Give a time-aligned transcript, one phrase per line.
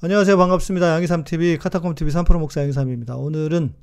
[0.00, 0.36] 안녕하세요.
[0.36, 0.94] 반갑습니다.
[0.94, 3.16] 양희삼TV, 카타콤TV 3프로 목사 양희삼입니다.
[3.16, 3.74] 오늘은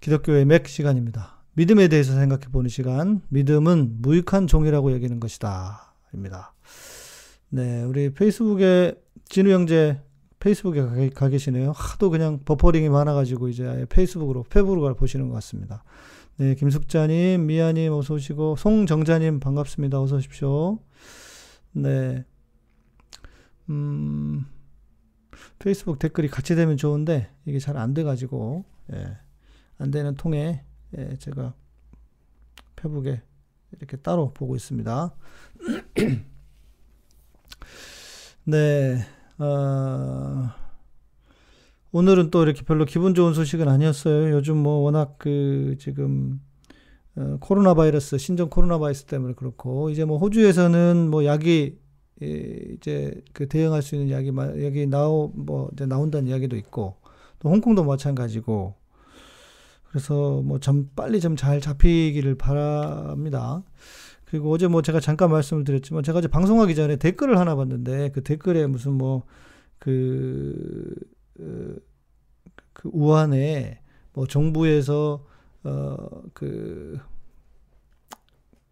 [0.00, 1.42] 기독교의 맥 시간입니다.
[1.54, 3.22] 믿음에 대해서 생각해 보는 시간.
[3.28, 5.96] 믿음은 무익한 종이라고 여기는 것이다.
[6.14, 6.54] 입니다.
[7.48, 8.94] 네, 우리 페이스북에
[9.28, 10.00] 진우 형제
[10.38, 11.72] 페이스북에 가, 가 계시네요.
[11.74, 15.82] 하도 그냥 버퍼링이 많아가지고 이제 페이스북으로, 페북으로 보시는 것 같습니다.
[16.36, 20.00] 네, 김숙자님, 미아님 어서 오시고, 송정자님 반갑습니다.
[20.00, 20.78] 어서 오십시오.
[21.72, 22.24] 네.
[23.70, 24.46] 음,
[25.58, 29.16] 페이스북 댓글이 같이 되면 좋은데 이게 잘 안 돼가지고 예,
[29.78, 30.62] 안 되는 통에
[30.96, 31.54] 예, 제가
[32.76, 33.22] 페북에
[33.76, 35.14] 이렇게 따로 보고 있습니다.
[38.44, 38.98] 네,
[39.38, 40.50] 어,
[41.92, 44.32] 오늘은 또 이렇게 별로 기분 좋은 소식은 아니었어요.
[44.32, 46.40] 요즘 뭐 워낙 그 지금
[47.16, 51.78] 어, 코로나 바이러스 신종 코로나 바이러스 때문에 그렇고 이제 뭐 호주에서는 뭐 약이
[52.20, 54.32] 이제 그 대응할 수 있는 약이
[54.64, 56.96] 여기 나오 뭐 이제 나온다는 이야기도 있고
[57.38, 58.74] 또 홍콩도 마찬가지고
[59.88, 63.62] 그래서 뭐 좀 빨리 좀 잘 잡히기를 바랍니다.
[64.26, 68.22] 그리고 어제 뭐 제가 잠깐 말씀을 드렸지만 제가 어제 방송하기 전에 댓글을 하나 봤는데 그
[68.22, 69.24] 댓글에 무슨 뭐그
[71.38, 71.80] 그,
[72.74, 73.80] 그 우한에
[74.12, 75.24] 뭐 정부에서
[75.62, 76.98] 어그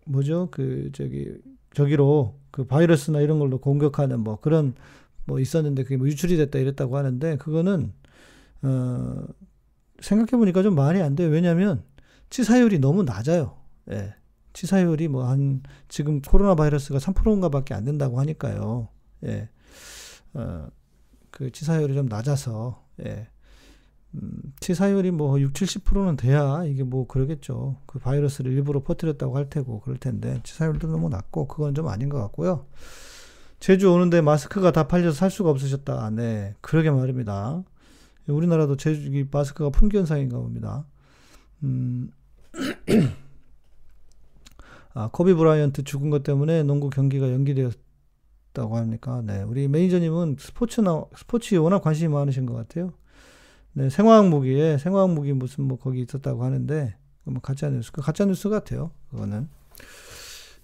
[0.04, 1.32] 뭐죠 그 저기
[1.74, 4.74] 저기로 그 바이러스나 이런 걸로 공격하는 뭐 그런
[5.26, 7.92] 뭐 있었는데 그게 뭐 유출이 됐다 이랬다고 하는데 그거는
[8.62, 9.26] 어
[10.00, 11.28] 생각해 보니까 좀 말이 안 돼요.
[11.28, 11.82] 왜냐하면
[12.30, 13.58] 치사율이 너무 낮아요.
[13.90, 14.14] 예.
[14.54, 18.88] 치사율이 뭐 한 지금 코로나 바이러스가 3%인가밖에 안 된다고 하니까요.
[19.26, 19.50] 예.
[20.32, 20.68] 어,
[21.30, 23.28] 그 치사율이 좀 낮아서 예.
[24.16, 27.76] 음, 치사율이 뭐 6, 70%는 돼야 이게 뭐 그러겠죠.
[27.86, 32.18] 그 바이러스를 일부러 퍼뜨렸다고 할 테고 그럴 텐데 치사율도 너무 낮고 그건 좀 아닌 것
[32.18, 32.66] 같고요.
[33.60, 36.10] 제주 오는데 마스크가 다 팔려서 살 수가 없으셨다.
[36.10, 37.62] 네, 그러게 말입니다.
[38.28, 40.86] 우리나라도 제주 마스크가 품귀 현상인가 봅니다.
[41.62, 42.10] 음.
[44.94, 49.22] 아, 코비 브라이언트 죽은 것 때문에 농구 경기가 연기되었다고 합니까?
[49.24, 52.94] 네, 우리 매니저님은 스포츠나 스포츠에 워낙 관심이 많으신 것 같아요.
[53.76, 58.24] 네, 생화학 무기에 생화학 무기 무슨 뭐 거기 있었다고 하는데 뭐 가짜 뉴스 그 가짜
[58.24, 58.90] 뉴스 같아요.
[59.10, 59.50] 그거는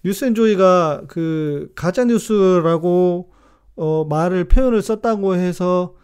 [0.03, 3.31] 뉴스앤조이가 그 가짜 뉴스라고
[3.75, 5.95] 어 말을 표현을 썼다고 해서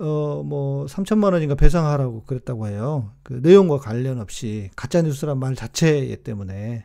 [0.00, 3.12] 어뭐 3천만 원인가 배상하라고 그랬다고 해요.
[3.22, 6.84] 그 내용과 관련 없이 가짜 뉴스란 말 자체 때문에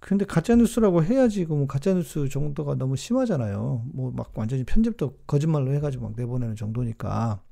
[0.00, 3.84] 근데 가짜 뉴스라고 해야지 그뭐 가짜 뉴스 정도가 너무 심하잖아요.
[3.92, 7.42] 뭐 막 완전히 편집도 거짓말로 해가지고 막 내보내는 정도니까.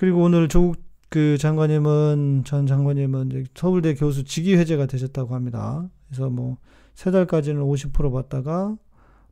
[0.00, 0.76] 그리고 오늘 조국
[1.10, 5.86] 그 장관님은 전 장관님은 서울대 교수 직위 해제가 되셨다고 합니다.
[6.08, 6.56] 그래서 뭐
[6.94, 8.78] 세 달까지는 50% 받다가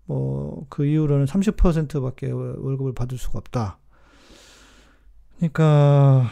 [0.05, 3.79] 뭐 그 이후로는 30%밖에 월급을 받을 수가 없다.
[5.37, 6.27] 그러니까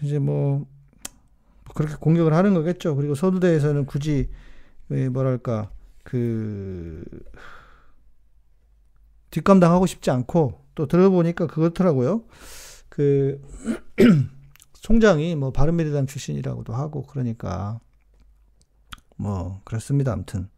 [0.00, 0.66] 이제 뭐
[1.74, 2.94] 그렇게 공격을 하는 거겠죠.
[2.94, 4.28] 그리고 서울대에서는 굳이
[5.10, 5.70] 뭐랄까
[6.04, 7.04] 그
[9.30, 12.22] 뒷감당하고 싶지 않고 또 들어보니까 그렇더라고요.
[12.96, 13.42] 그
[14.80, 17.78] 총장이 뭐 바른미래당 출신이라고도 하고 그러니까
[19.16, 20.12] 뭐 그렇습니다.
[20.12, 20.48] 아무튼.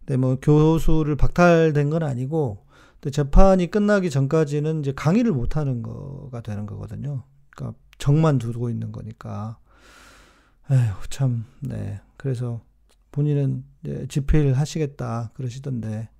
[0.00, 2.66] 근데 뭐 교수를 박탈된 건 아니고
[3.00, 7.22] 또 재판이 끝나기 전까지는 이제 강의를 못 하는 거가 되는 거거든요.
[7.48, 9.56] 그러니까 정만 두고 있는 거니까.
[10.70, 12.00] 에휴, 참, 네.
[12.18, 12.60] 그래서
[13.10, 16.10] 본인은 이제 집회를 하시겠다 그러시던데,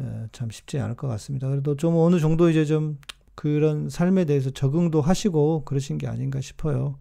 [0.00, 1.48] 에, 참 쉽지 않을 것 같습니다.
[1.48, 2.98] 그래도 좀 어느 정도 이제 좀
[3.34, 6.98] 그런 삶에 대해서 적응도 하시고 그러신 게 아닌가 싶어요.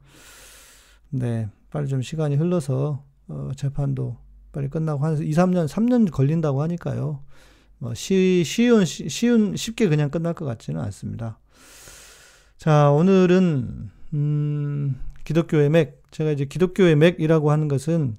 [1.09, 4.17] 네, 빨리 좀 시간이 흘러서 어, 재판도
[4.51, 7.23] 빨리 끝나고 한 2, 3년, 3년 걸린다고 하니까요.
[7.79, 11.39] 뭐 쉬, 쉬운, 쉬운, 쉽게 그냥 끝날 것 같지는 않습니다.
[12.57, 14.95] 자, 오늘은, 음,
[15.25, 16.01] 기독교의 맥.
[16.11, 18.17] 제가 이제 기독교의 맥이라고 하는 것은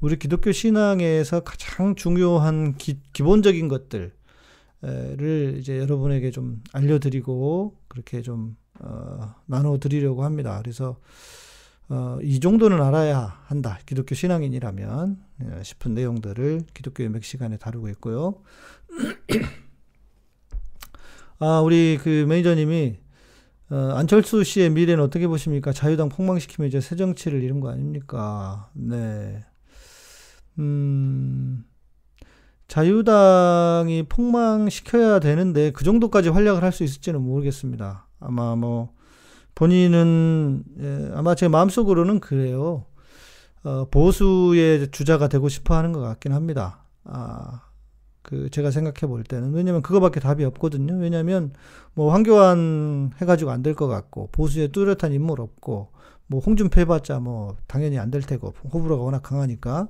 [0.00, 4.12] 우리 기독교 신앙에서 가장 중요한 기, 기본적인 것들,
[4.82, 10.60] 를 이제 여러분에게 좀 알려드리고 그렇게 좀 어, 나눠드리려고 합니다.
[10.62, 11.00] 그래서
[11.88, 13.78] 어, 이 정도는 알아야 한다.
[13.86, 18.42] 기독교 신앙인이라면 예, 싶은 내용들을 기독교의 맥 시간에 다루고 있고요.
[21.38, 22.98] 아, 우리 그 매니저님이
[23.70, 25.72] 어, 안철수 씨의 미래는 어떻게 보십니까?
[25.72, 28.70] 자유당 폭망시키면 이제 새 정치를 이룬 거 아닙니까?
[28.74, 29.44] 네.
[30.58, 31.64] 음,
[32.68, 38.06] 자유당이 폭망시켜야 되는데 그 정도까지 활약을 할 수 있을지는 모르겠습니다.
[38.20, 38.92] 아마 뭐
[39.54, 42.86] 본인은 예, 아마 제 마음속으로는 그래요.
[43.64, 46.84] 어, 보수의 주자가 되고 싶어 하는 것 같긴 합니다.
[47.04, 47.62] 아,
[48.22, 50.94] 그 제가 생각해 볼 때는 왜냐면 그거밖에 답이 없거든요.
[50.98, 51.52] 왜냐면
[51.94, 55.92] 뭐 황교안 해가지고 안 될 것 같고 보수에 뚜렷한 인물 없고
[56.28, 59.88] 뭐 홍준표 해봤자 뭐 당연히 안 될 테고 호불호가 워낙 강하니까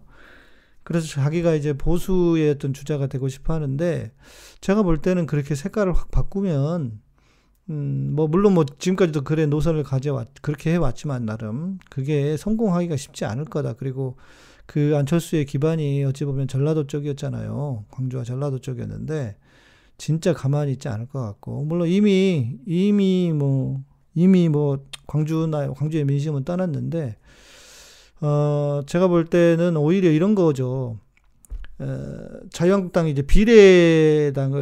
[0.87, 4.13] 그래서 자기가 이제 보수의 어떤 주자가 되고 싶어 하는데
[4.61, 7.01] 제가 볼 때는 그렇게 색깔을 확 바꾸면
[7.71, 11.81] 음, 뭐, 물론 뭐, 지금까지도 그래 노선을 가져왔, 그렇게 해왔지만, 나름.
[11.91, 13.73] 그게 성공하기가 쉽지 않을 거다.
[13.73, 14.17] 그리고
[14.67, 17.87] 그 안철수의 기반이 어찌 보면 전라도 쪽이었잖아요.
[17.91, 19.37] 광주와 전라도 쪽이었는데,
[19.99, 21.65] 진짜 가만히 있지 않을 것 같고.
[21.65, 23.83] 물론 이미, 이미 뭐,
[24.15, 24.79] 이미 뭐,
[25.09, 27.17] 광주나, 광주의 민심은 떠났는데,
[28.21, 30.99] 어, 제가 볼 때는 오히려 이런 거죠.
[31.79, 34.53] 어, 자유한국당이 이제 비례당을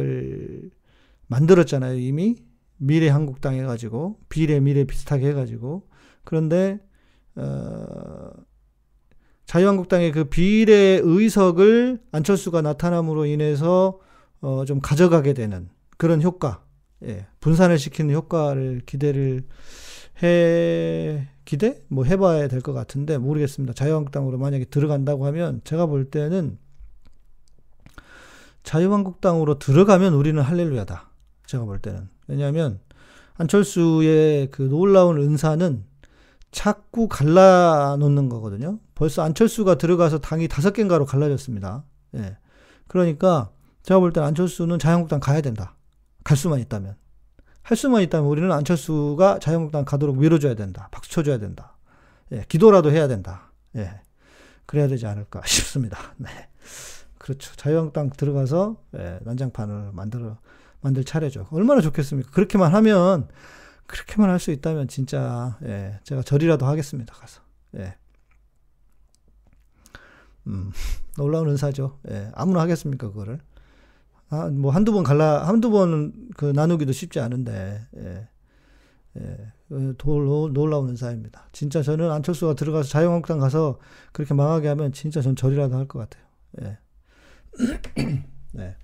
[1.27, 2.35] 만들었잖아요, 이미.
[2.77, 5.87] 미래 한국당 해가지고 비례 미래 비슷하게 해가지고
[6.25, 6.79] 그런데
[7.35, 8.29] 어,
[9.45, 13.99] 자유한국당의 그 비례 의석을 안철수가 나타남으로 인해서
[14.41, 16.63] 어, 좀 가져가게 되는 그런 효과,
[17.03, 19.45] 예, 분산을 시키는 효과를 기대를
[20.23, 23.73] 해 기대 뭐 해봐야 될 것 같은데 모르겠습니다.
[23.73, 26.57] 자유한국당으로 만약에 들어간다고 하면 제가 볼 때는
[28.63, 31.09] 자유한국당으로 들어가면 우리는 할렐루야다.
[31.45, 32.79] 제가 볼 때는 왜냐하면
[33.35, 35.83] 안철수의 그 놀라운 은사는
[36.51, 38.79] 자꾸 갈라놓는 거거든요.
[38.95, 41.83] 벌써 안철수가 들어가서 당이 다섯 개인가로 갈라졌습니다.
[42.15, 42.37] 예.
[42.87, 43.51] 그러니까
[43.83, 45.75] 제가 볼때 안철수는 자유한국당 가야 된다.
[46.23, 46.95] 갈 수만 있다면.
[47.65, 50.87] 할 수만 있다면 우리는 안철수가 자유한국당 가도록 밀어줘야 된다.
[50.91, 51.75] 박수 쳐줘야 된다.
[52.31, 52.45] 예.
[52.47, 53.51] 기도라도 해야 된다.
[53.75, 54.01] 예.
[54.67, 55.97] 그래야 되지 않을까 싶습니다.
[56.17, 56.29] 네.
[57.17, 57.55] 그렇죠.
[57.55, 60.37] 자유한국당 들어가서 예, 난장판을 만들어
[60.81, 61.47] 만들 차례죠.
[61.49, 62.29] 얼마나 좋겠습니까?
[62.29, 63.27] 그렇게만 하면
[63.87, 67.15] 그렇게만 할 수 있다면 진짜 예, 제가 절이라도 하겠습니다.
[67.15, 67.41] 가서.
[67.77, 67.95] 예.
[70.45, 70.71] 음,
[71.17, 71.97] 놀라운 은사죠.
[72.11, 73.39] 예, 아무나 하겠습니까, 그거를?
[74.29, 77.81] 아, 뭐 한두 번 갈라 한두 번 그 나누기도 쉽지 않은데.
[77.97, 78.27] 예.
[79.19, 79.37] 예.
[79.97, 81.47] 도, 놀라운 은사입니다.
[81.51, 83.79] 진짜 저는 안철수가 들어가서 자유한국당 가서
[84.11, 86.25] 그렇게 망하게 하면 진짜 전 절이라도 할 것 같아요.
[86.61, 86.77] 예.
[88.53, 88.75] 네.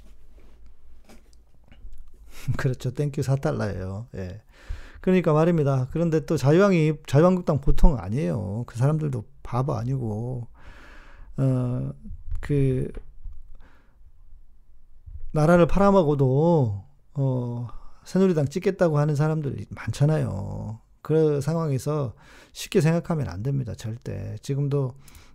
[2.58, 2.92] 그렇죠.
[2.92, 4.08] Thank you 4달러예요.
[4.16, 4.42] 예.
[5.02, 5.88] 그러니까 말입니다.
[5.92, 8.64] 그런데 또 자유왕이 자유한국당 보통 아니에요.
[8.68, 10.48] 그 사람들도 바보 아니고
[11.38, 12.92] 어그
[15.32, 16.84] 나라를 팔아먹어도
[17.14, 17.68] 어
[18.04, 20.80] 새누리당 찍겠다고 하는 사람들이 많잖아요.
[21.02, 22.14] 그 상황에서
[22.54, 23.74] 쉽게 생각하면 안 됩니다.
[23.76, 24.36] 절대.
[24.42, 24.94] 지금도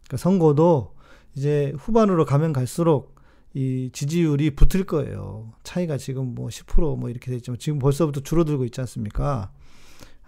[0.08, 0.94] 그 선거도
[1.34, 3.16] 이제 후반으로 가면 갈수록
[3.54, 5.52] 이 지지율이 붙을 거예요.
[5.62, 9.50] 차이가 지금 뭐 10%뭐 이렇게 되지만 지금 벌써부터 줄어들고 있지 않습니까?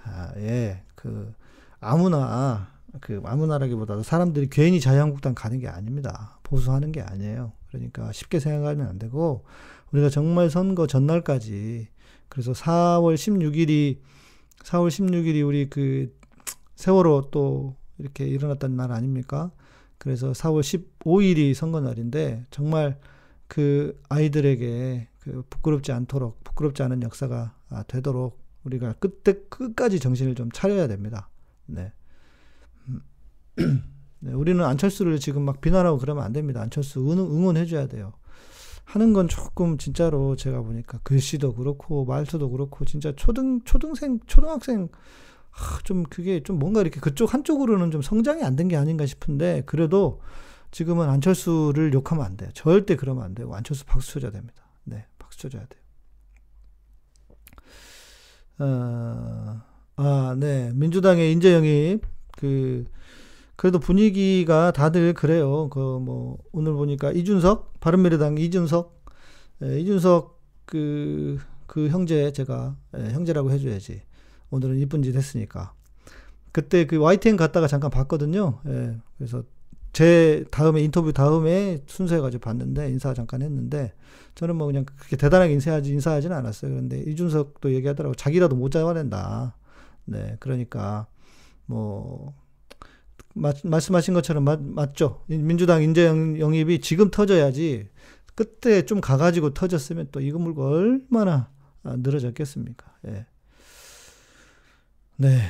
[0.05, 0.83] 아, 예.
[0.95, 1.35] 그
[1.81, 2.69] 아무나
[3.01, 6.39] 그 아무나라기보다도 사람들이 괜히 자유한국당 가는 게 아닙니다.
[6.43, 7.53] 보수하는 게 아니에요.
[7.69, 9.45] 그러니까 쉽게 생각하면 안 되고
[9.93, 11.89] 우리가 정말 선거 전날까지
[12.29, 13.99] 그래서 4월 16일이
[14.65, 16.15] 4월 16일이 우리 그
[16.77, 19.51] 세월호 또 이렇게 일어났던 날 아닙니까?
[19.99, 22.99] 그래서 4월 15일이 선거 날인데 정말
[23.49, 30.51] 그 아이들에게 그 부끄럽지 않도록 부끄럽지 않은 역사가 아, 되도록 우리가 끝때 끝까지 정신을 좀
[30.53, 31.29] 차려야 됩니다.
[31.67, 31.93] 네.
[34.21, 34.33] 네.
[34.33, 36.61] 우리는 안철수를 지금 막 비난하고 그러면 안 됩니다.
[36.61, 38.13] 안철수 응원, 해줘야 돼요.
[38.85, 44.89] 하는 건 조금 진짜로 제가 보니까 글씨도 그렇고 말투도 그렇고 진짜 초등 초등생 초등학생
[45.53, 49.63] 아, 좀 그게 좀 뭔가 이렇게 그쪽 한쪽으로는 좀 성장이 안 된 게 아닌가 싶은데
[49.67, 50.21] 그래도
[50.71, 52.51] 지금은 안철수를 욕하면 안 돼요.
[52.55, 54.55] 절대 그러면 안 되고 안철수 박수 쳐줘야 됩니다.
[54.85, 55.83] 네, 박수 쳐줘야 돼요.
[58.59, 59.63] 어,
[59.97, 60.71] 아, 네.
[60.75, 62.85] 민주당의 인재 영입 그
[63.59, 65.69] 그래도 분위기가 다들 그래요.
[65.69, 69.05] 그 뭐 오늘 보니까 이준석 바른미래당 이준석
[69.65, 74.03] 예, 이준석 그그 그 형제 제가 예, 형제라고 해줘야지.
[74.51, 75.75] 오늘은 이쁜 짓 했으니까.
[76.53, 78.61] 그때 그 YTN 갔다가 잠깐 봤거든요.
[78.69, 79.43] 예, 그래서
[79.93, 83.93] 제 다음에 인터뷰 다음에 순서해가지고 봤는데 인사 잠깐 했는데
[84.37, 86.71] 저는 뭐 그냥 그렇게 대단하게 인사하지 인사하지는 않았어요.
[86.71, 89.57] 그런데 이준석도 얘기하더라고 자기라도 못 잡아낸다.
[90.05, 91.09] 네, 그러니까
[91.67, 92.35] 뭐
[93.39, 95.25] 마, 말씀하신 것처럼 맞, 맞죠.
[95.27, 97.89] 민주당 인재 영입이 지금 터져야지
[98.35, 101.51] 그때 좀 가가지고 터졌으면 또 이거 물고 얼마나
[101.83, 102.95] 아, 늘어졌겠습니까.
[103.09, 103.27] 예.
[105.17, 105.41] 네.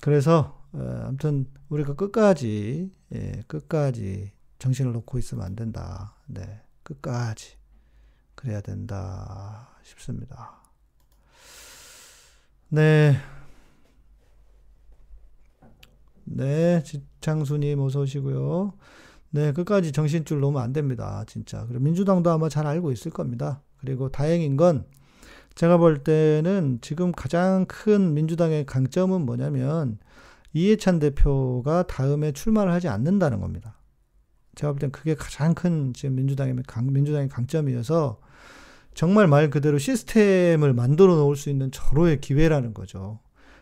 [0.00, 6.16] 그래서 어, 아무튼 우리가 끝까지 예, 끝까지 정신을 놓고 있으면 안 된다.
[6.26, 7.56] 네, 끝까지
[8.34, 10.62] 그래야 된다 싶습니다.
[12.68, 13.16] 네.
[16.32, 18.74] 네, 지창수님 어서 오시고요.
[19.30, 21.24] 네, 끝까지 정신줄 놓으면 안 됩니다.
[21.26, 21.64] 진짜.
[21.66, 23.62] 그리고 민주당도 아마 잘 알고 있을 겁니다.
[23.78, 24.84] 그리고 다행인 건
[25.56, 29.98] 제가 볼 때는 지금 가장 큰 민주당의 강점은 뭐냐면
[30.52, 33.76] 이해찬 대표가 다음에 출마를 하지 않는다는 겁니다.
[34.54, 38.20] 제가 볼 땐 그게 가장 큰 지금 민주당의 강, 민주당의 강점이어서
[38.94, 43.20] 정말 말 그대로 시스템을 만들어 놓을 수 있는 절호의 기회라는 거죠.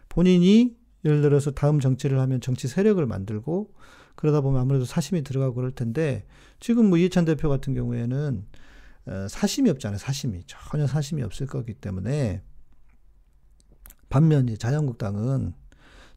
[0.08, 3.72] 본인이 예를 들어서 다음 정치를 하면 정치 세력을 만들고
[4.14, 6.26] 그러다 보면 아무래도 사심이 들어가고 그럴 텐데
[6.60, 8.44] 지금 뭐 이해찬 대표 같은 경우에는
[9.06, 9.98] 어, 사심이 없잖아요.
[9.98, 12.42] 사심이 전혀 사심이 없을 거기 때문에
[14.08, 15.54] 반면 자유한국당은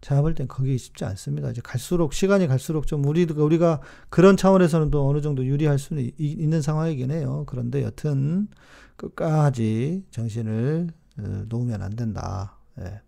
[0.01, 1.51] 제가 볼 땐 거기 쉽지 않습니다.
[1.51, 6.13] 이제 갈수록 시간이 갈수록 좀 우리가 우리가 그런 차원에서는 또 어느 정도 유리할 수는 이,
[6.17, 7.43] 있는 상황이긴 해요.
[7.47, 8.47] 그런데 여튼
[8.95, 10.87] 끝까지 정신을
[11.19, 12.57] 어, 놓으면 안 된다.
[12.79, 13.01] 예.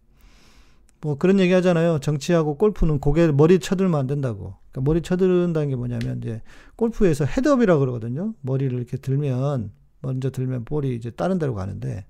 [1.03, 1.99] 뭐 그런 얘기 하잖아요.
[1.99, 4.55] 정치하고 골프는 고개 머리 쳐들면 안 된다고.
[4.71, 6.41] 그러니까 머리 쳐드는다는 게 뭐냐면 이제
[6.77, 8.33] 골프에서 헤드업이라고 그러거든요.
[8.41, 12.05] 머리를 이렇게 들면 먼저 들면 볼이 이제 다른 데로 가는데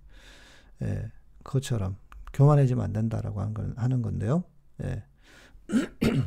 [0.83, 1.11] 예,
[1.43, 1.95] 그것처럼
[2.33, 4.43] 교만해지면 안 된다라고 하는 건데요.
[4.83, 5.03] 예.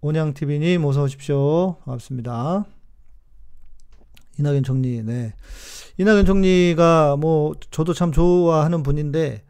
[0.00, 1.78] 온양TV님 어서 오십시오.
[1.84, 2.66] 반갑습니다.
[4.38, 5.32] 이낙연 총리, 네.
[5.96, 9.44] 이낙연 총리가 뭐, 저도 참 좋아하는 분인데,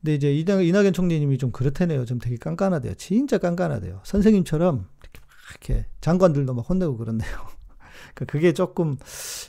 [0.00, 2.04] 근데 이제 이낙, 이낙연 총리님이 좀 그렇다네요.
[2.06, 2.94] 좀 되게 깐깐하대요.
[2.94, 4.00] 진짜 깐깐하대요.
[4.04, 7.30] 선생님처럼 이렇게 막 이렇게 장관들도 막 혼내고 그런데요.
[8.14, 8.96] 그러니까 그게 조금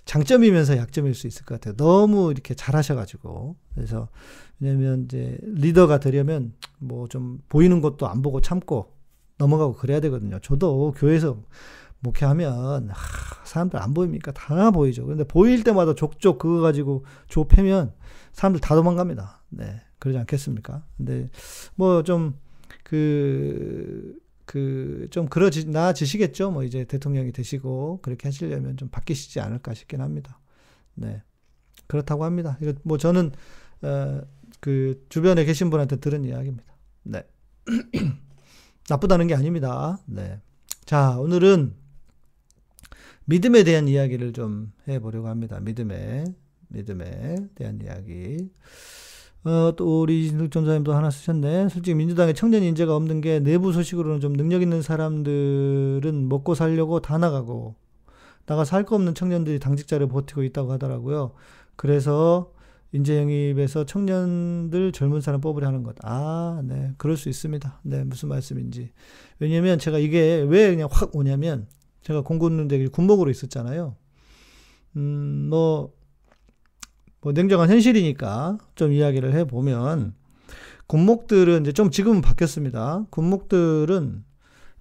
[0.06, 1.76] 장점이면서 약점일 수 있을 것 같아요.
[1.78, 3.56] 너무 이렇게 잘하셔가지고.
[3.76, 4.10] 그래서,
[4.60, 8.94] 왜냐면 이제 리더가 되려면 뭐 좀 보이는 것도 안 보고 참고
[9.38, 10.40] 넘어가고 그래야 되거든요.
[10.40, 11.42] 저도 교회에서
[12.02, 14.32] 목회하면 하, 사람들 안 보입니까?
[14.34, 15.06] 다 보이죠.
[15.06, 17.94] 근데 보일 때마다 족족 그거 가지고 좁히면
[18.34, 19.44] 사람들 다 도망갑니다.
[19.50, 19.82] 네.
[20.02, 20.84] 그러지 않겠습니까?
[20.98, 21.30] 근데
[21.78, 22.34] 뭐 좀
[22.84, 26.52] 그 그 좀 그러지 나지시겠죠.
[26.52, 30.40] 뭐 이제 대통령이 되시고 그렇게 하시려면 좀 바뀌시지 않을까 싶긴 합니다.
[30.96, 31.24] 네.
[31.88, 32.58] 그렇다고 합니다.
[32.62, 33.32] 이거 뭐 저는
[33.82, 34.22] 어,
[34.60, 36.76] 그 주변에 계신 분한테 들은 이야기입니다.
[37.04, 37.24] 네.
[38.90, 40.00] 나쁘다는 게 아닙니다.
[40.06, 40.42] 네.
[40.86, 41.74] 자, 오늘은
[43.26, 45.62] 믿음에 대한 이야기를 좀 해보려고 합니다.
[45.62, 46.26] 믿음에,
[46.68, 48.50] 믿음에 대한 이야기.
[49.44, 51.70] 어, 또 우리 전사님도 하나 쓰셨네.
[51.70, 57.18] 솔직히 민주당에 청년 인재가 없는 게 내부 소식으로는 좀 능력 있는 사람들은 먹고 살려고 다
[57.18, 57.76] 나가고
[58.46, 61.34] 나가 살거 없는 청년들이 당직자를 버티고 있다고 하더라고요.
[61.76, 62.54] 그래서
[62.92, 65.96] 인재 영입에서 청년들 젊은 사람 뽑으려 하는 것.
[66.04, 66.92] 아, 네.
[66.98, 67.80] 그럴 수 있습니다.
[67.84, 68.04] 네.
[68.04, 68.92] 무슨 말씀인지.
[69.40, 71.68] 왜냐면 제가 이게 왜 그냥 확 오냐면
[72.04, 73.96] 제가 공군대 군목으로 있었잖아요.
[74.98, 75.94] 음, 뭐,
[77.22, 80.16] 뭐 냉정한 현실이니까 좀 이야기를 해보면
[80.88, 83.06] 군목들은 이제 좀 지금은 바뀌었습니다.
[83.10, 84.26] 군목들은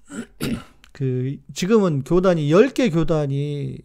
[0.93, 3.79] 그 지금은 교단이 10개 교단이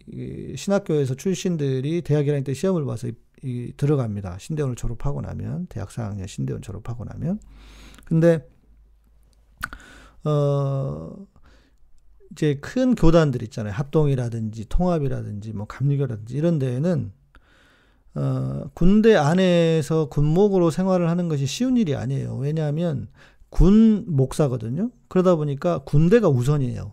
[0.56, 3.08] 신학교에서 출신들이 대학 1학년 때 시험을 봐서
[3.44, 4.38] 이 들어갑니다.
[4.38, 7.38] 신대원을 졸업하고 나면 대학 4학년 신대원 졸업하고 나면
[8.04, 8.48] 근데
[10.24, 11.26] 어
[12.32, 13.72] 이제 큰 교단들 있잖아요.
[13.72, 17.12] 합동이라든지 통합이라든지 뭐 감리교라든지 이런 데에는
[18.16, 22.36] 어 군대 안에서 군목으로 생활을 하는 것이 쉬운 일이 아니에요.
[22.36, 23.08] 왜냐하면
[23.50, 24.90] 군 목사거든요.
[25.08, 26.92] 그러다 보니까 군대가 우선이에요.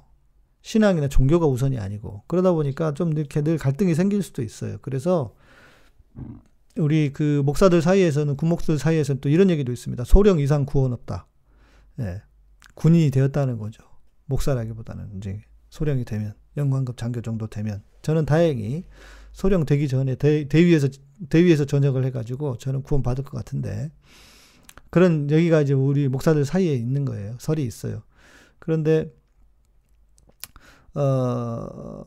[0.61, 4.77] 신앙이나 종교가 우선이 아니고 그러다 보니까 좀 이렇게 늘 갈등이 생길 수도 있어요.
[4.81, 5.35] 그래서
[6.77, 10.03] 우리 그 목사들 사이에서는 군목들 사이에서는 또 이런 얘기도 있습니다.
[10.03, 11.27] 소령 이상 구원 없다.
[11.99, 12.21] 예.
[12.75, 13.83] 군인이 되었다는 거죠.
[14.25, 18.85] 목사라기보다는 이제 소령이 되면 영관급 장교 정도 되면 저는 다행히
[19.33, 20.87] 소령 되기 전에 대, 대위에서
[21.29, 23.91] 대위에서 전역을 해가지고 저는 구원 받을 것 같은데
[24.89, 27.35] 그런 여기가 이제 우리 목사들 사이에 있는 거예요.
[27.39, 28.03] 설이 있어요.
[28.59, 29.11] 그런데
[30.93, 32.05] 어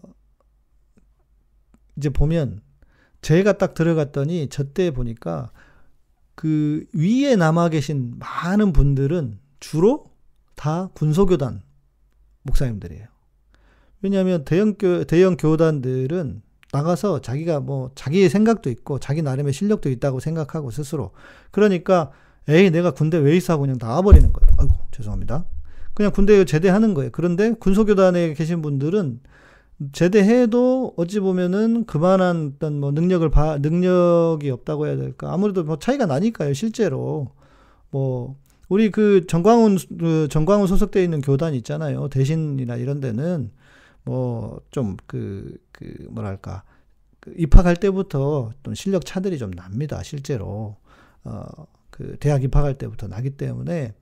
[1.97, 2.63] 이제 보면
[3.23, 5.51] 제가 딱 들어갔더니 저 때 보니까
[6.37, 10.13] 그 위에 남아 계신 많은 분들은 주로
[10.55, 11.63] 다 군소교단
[12.43, 13.07] 목사님들이에요.
[14.03, 16.43] 왜냐하면 대형 교, 대형 교단들은
[16.77, 21.13] 나가서 자기가 뭐 자기의 생각도 있고 자기 나름의 실력도 있다고 생각하고 스스로
[21.51, 22.11] 그러니까
[22.49, 24.55] 에이 내가 군대 왜 있어 하고 그냥 나와버리는 거예요.
[24.59, 25.47] 아이고 죄송합니다.
[25.95, 27.11] 그냥 군대에 제대하는 거예요.
[27.13, 29.21] 그런데 군소교단에 계신 분들은
[29.93, 35.33] 제대해도 어찌 보면은 그만한 어떤 뭐 능력을 봐, 능력이 없다고 해야 될까.
[35.33, 37.29] 아무래도 뭐 차이가 나니까요, 실제로.
[37.91, 38.37] 뭐,
[38.69, 42.09] 우리 그 정광훈, 그 정광훈 소속되어 있는 교단 있잖아요.
[42.09, 43.51] 대신이나 이런 데는
[44.07, 46.63] 뭐좀 그, 그, 뭐랄까.
[47.21, 50.77] 그 입학할 때부터 좀 실력 차들이 좀 납니다, 실제로.
[51.25, 51.45] 어,
[51.91, 53.95] 그 대학 입학할 때부터 나기 때문에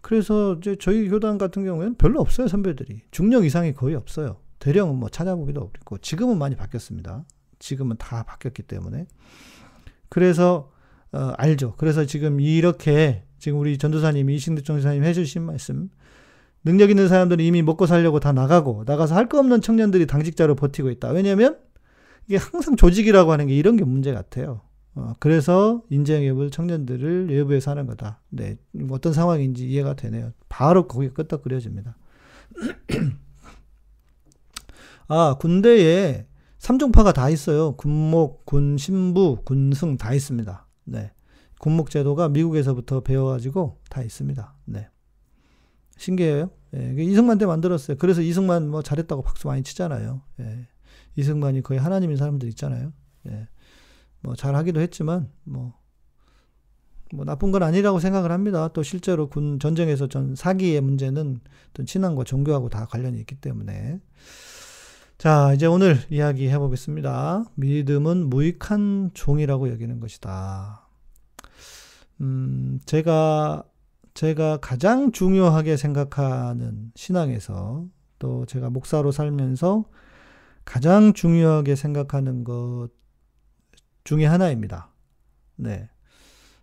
[0.00, 3.02] 그래서 이제 저희 교단 같은 경우에는 별로 없어요, 선배들이.
[3.10, 4.38] 중력 이상이 거의 없어요.
[4.58, 7.24] 대령은 뭐 찾아보기도 어렵고 지금은 많이 바뀌었습니다.
[7.58, 9.06] 지금은 다 바뀌었기 때문에
[10.08, 10.70] 그래서
[11.12, 11.74] 어, 알죠.
[11.76, 15.90] 그래서 지금 이렇게 지금 우리 전도사님이 이신득 전도사님 해주신 말씀
[16.66, 20.90] 능력 있는 사람들은 이미 먹고 살려고 다 나가고 나가서 할 거 없는 청년들이 당직자로 버티고
[20.90, 21.10] 있다.
[21.10, 21.58] 왜냐하면
[22.26, 24.62] 이게 항상 조직이라고 하는 게 이런 게 문제 같아요.
[24.96, 28.20] 어, 그래서 인재영입을 청년들을 외부에서 하는 거다.
[28.30, 28.56] 네,
[28.90, 30.32] 어떤 상황인지 이해가 되네요.
[30.48, 31.96] 바로 거기 끄떡 그려집니다.
[35.08, 36.26] 아, 군대에
[36.58, 37.76] 삼종파가 다 있어요.
[37.76, 40.66] 군목, 군 신부, 군승 다 있습니다.
[40.84, 41.12] 네.
[41.60, 44.54] 군목 제도가 미국에서부터 배워가지고 다 있습니다.
[44.64, 44.88] 네.
[45.96, 46.50] 신기해요.
[46.74, 47.96] 예, 이승만 때 만들었어요.
[47.98, 50.22] 그래서 이승만 뭐 잘했다고 박수 많이 치잖아요.
[50.40, 50.68] 예.
[51.16, 52.92] 이승만이 거의 하나님인 사람들 있잖아요.
[53.28, 53.48] 예.
[54.20, 55.74] 뭐 잘하기도 했지만 뭐,
[57.12, 58.68] 뭐 나쁜 건 아니라고 생각을 합니다.
[58.68, 64.00] 또 실제로 군 전쟁에서 전 사기의 문제는 어떤 신앙과 종교하고 다 관련이 있기 때문에
[65.16, 67.44] 자 이제 오늘 이야기 해보겠습니다.
[67.54, 70.86] 믿음은 무익한 종이라고 여기는 것이다.
[72.20, 73.64] 음 제가
[74.16, 77.86] 제가 가장 중요하게 생각하는 신앙에서
[78.18, 79.84] 또 제가 목사로 살면서
[80.64, 82.88] 가장 중요하게 생각하는 것
[84.04, 84.90] 중에 하나입니다.
[85.56, 85.90] 네.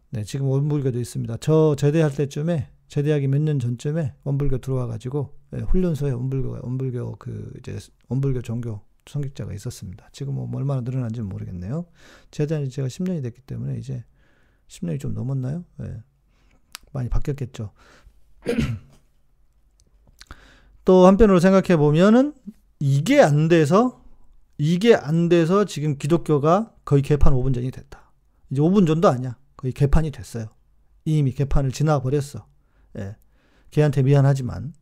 [0.09, 1.37] 네, 지금 원불교도 있습니다.
[1.37, 7.53] 저 제대할 때쯤에, 제대하기 몇 년 전쯤에 원불교 들어와 가지고, 네, 훈련소에 원불교, 원불교 그,
[7.59, 7.77] 이제,
[8.09, 10.09] 원불교 종교 성직자가 있었습니다.
[10.11, 11.85] 지금 뭐 얼마나 늘어난지는 모르겠네요.
[12.31, 14.03] 제대한 지 제가 10년이 됐기 때문에 이제
[14.69, 15.65] 10년이 좀 넘었나요?
[15.77, 16.01] 네.
[16.93, 17.71] 많이 바뀌었겠죠.
[20.85, 22.33] 또 한편으로 생각해 보면은
[22.79, 24.03] 이게 안 돼서
[24.57, 28.11] 이게 안 돼서 지금 기독교가 거의 개판 5분 전이 됐다.
[28.49, 29.37] 이제 5분 전도 아니야.
[29.57, 30.47] 거의 개판이 됐어요.
[31.05, 32.45] 이미 개판을 지나 버렸어.
[32.99, 33.15] 예.
[33.71, 34.73] 걔한테 미안하지만.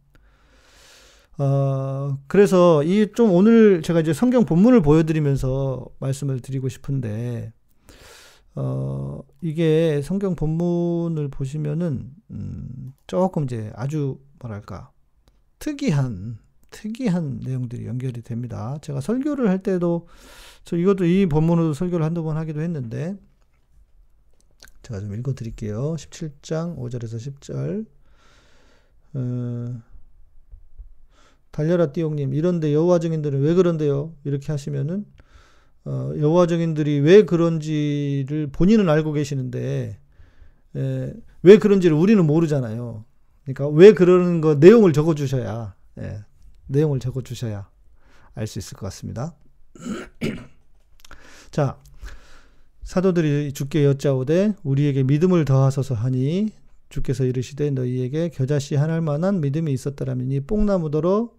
[1.37, 7.53] 어, 그래서 이 좀 오늘 제가 이제 성경 본문을 보여드리면서 말씀을 드리고 싶은데,
[8.55, 14.91] 어, 이게 성경 본문을 보시면은, 음, 조금 이제 아주 뭐랄까,
[15.59, 18.77] 특이한, 특이한 내용들이 연결이 됩니다.
[18.81, 20.07] 제가 설교를 할 때도,
[20.63, 23.17] 저 이것도 이 본문으로 설교를 한두 번 하기도 했는데,
[24.83, 25.95] 제가 좀 읽어 드릴게요.
[25.97, 27.85] 17장 5절에서 10절.
[29.13, 29.81] 어,
[31.51, 34.15] 달려라 띠용님 이런데 여호와 증인들은 왜 그런데요?
[34.23, 35.05] 이렇게 하시면은
[35.85, 39.97] 어, 여호와 증인들이 왜 그런지를 본인은 알고 계시는데
[40.75, 41.13] 에,
[41.43, 43.03] 왜 그런지를 우리는 모르잖아요.
[43.43, 46.19] 그러니까 왜 그러는 거 내용을 적어 주셔야 예,
[46.67, 47.69] 내용을 적어 주셔야
[48.35, 49.35] 알 수 있을 것 같습니다.
[51.51, 51.77] 자,
[52.83, 56.49] 사도들이 주께 여짜오되 우리에게 믿음을 더하소서 하니
[56.89, 61.31] 주께서 이르시되 너희에게 겨자씨 하나일 만한 믿음이 있었더라면 이 뽕나무더러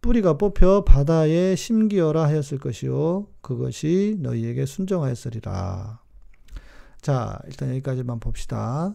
[0.00, 6.00] 뿌리가 뽑혀 바다에 심기어라 하였을 것이요 그것이 너희에게 순종하였으리라.
[7.00, 8.94] 자, 일단 여기까지만 봅시다.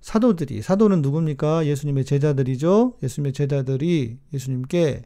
[0.00, 1.66] 사도들이 사도는 누굽니까?
[1.66, 2.98] 예수님의 제자들이죠.
[3.02, 5.02] 예수님의 제자들이 예수님께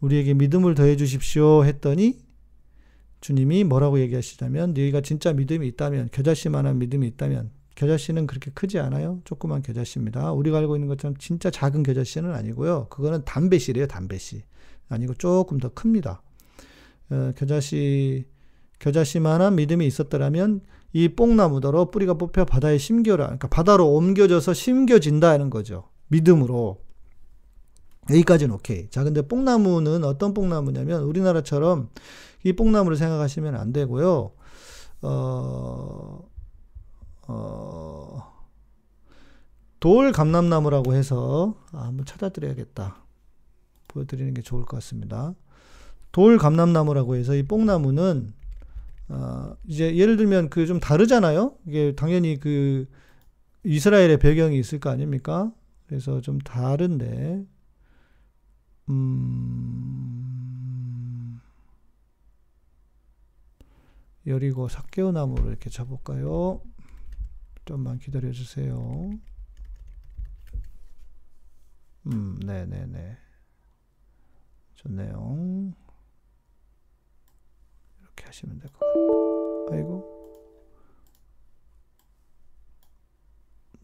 [0.00, 2.18] 우리에게 믿음을 더해 주십시오 했더니
[3.20, 9.20] 주님이 뭐라고 얘기하시냐면 너희가 진짜 믿음이 있다면 겨자씨만한 믿음이 있다면 겨자씨는 그렇게 크지 않아요.
[9.24, 10.32] 조그만 겨자씨입니다.
[10.32, 12.88] 우리가 알고 있는 것처럼 진짜 작은 겨자씨는 아니고요.
[12.90, 13.86] 그거는 담배씨래요.
[13.86, 14.42] 담배씨.
[14.94, 16.22] 아니고 조금 더 큽니다.
[17.10, 18.24] 어, 겨자씨
[18.78, 20.60] 겨자씨만한 믿음이 있었더라면
[20.92, 23.24] 이 뽕나무더러 뿌리가 뽑혀 바다에 심겨라.
[23.24, 25.88] 그러니까 바다로 옮겨져서 심겨진다는 거죠.
[26.08, 26.80] 믿음으로.
[28.10, 28.88] 여기까지는 오케이.
[28.90, 31.88] 자, 근데 뽕나무는 어떤 뽕나무냐면 우리나라처럼
[32.44, 34.32] 이 뽕나무를 생각하시면 안 되고요.
[35.02, 36.28] 어,
[37.26, 38.34] 어,
[39.80, 43.03] 돌 감람나무라고 해서 아, 한번 찾아드려야겠다.
[43.94, 45.34] 보여드리는 게 좋을 것 같습니다.
[46.12, 48.32] 돌 감람나무라고 해서 이 뽕나무는
[49.08, 51.56] 어, 이제 예를 들면 그 좀 다르잖아요.
[51.66, 52.86] 이게 당연히 그
[53.64, 55.52] 이스라엘의 배경이 있을 거 아닙니까?
[55.86, 57.44] 그래서 좀 다른데,
[58.90, 61.40] 음,
[64.26, 66.60] 여리고 삭개오 나무로 이렇게 잡볼까요
[67.66, 69.10] 좀만 기다려 주세요.
[72.06, 73.16] 음, 네네네.
[74.84, 75.72] 좋네요.
[78.02, 79.66] 이렇게 하시면 될 것 같아요.
[79.72, 80.14] 아이고.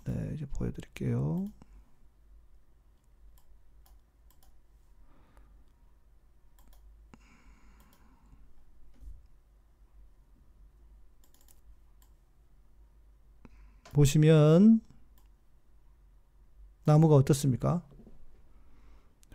[0.05, 1.47] 네, 이제 보여드릴게요.
[13.93, 14.81] 보시면
[16.85, 17.83] 나무가 어떻습니까?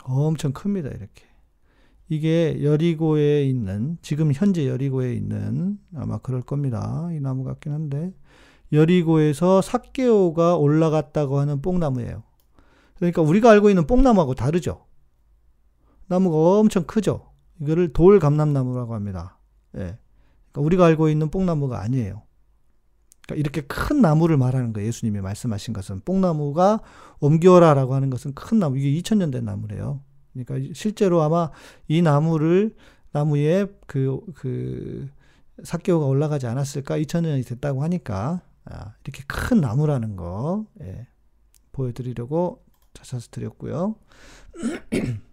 [0.04, 0.90] 엄청 큽니다.
[0.90, 1.26] 이렇게
[2.08, 7.10] 이게 여리고에 있는 지금 현재 여리고에 있는 아마 그럴 겁니다.
[7.12, 8.14] 이 나무 같긴 한데
[8.72, 12.24] 여리고에서 삭개오가 올라갔다고 하는 뽕나무예요.
[12.96, 14.86] 그러니까 우리가 알고 있는 뽕나무하고 다르죠.
[16.08, 17.32] 나무가 엄청 크죠.
[17.62, 19.40] 이거를 돌감람나무라고 합니다.
[19.76, 19.98] 예.
[20.52, 22.24] 그러니까 우리가 알고 있는 뽕나무가 아니에요.
[23.26, 24.88] 그러니까 이렇게 큰 나무를 말하는 거예요.
[24.88, 26.82] 예수님이 말씀하신 것은 뽕나무가
[27.20, 28.78] 옮겨라라고 하는 것은 큰 나무.
[28.78, 30.02] 이게 2000년 된 나무래요.
[30.44, 31.52] 그러니까 실제로 아마
[31.88, 32.76] 이 나무를
[33.12, 35.10] 나무에 그, 그,
[35.64, 36.98] 삭개오가 올라가지 않았을까?
[37.00, 41.08] 2000년이 됐다고 하니까, 아, 이렇게 큰 나무라는 거, 예,
[41.72, 43.96] 보여드리려고 찾아서 드렸고요.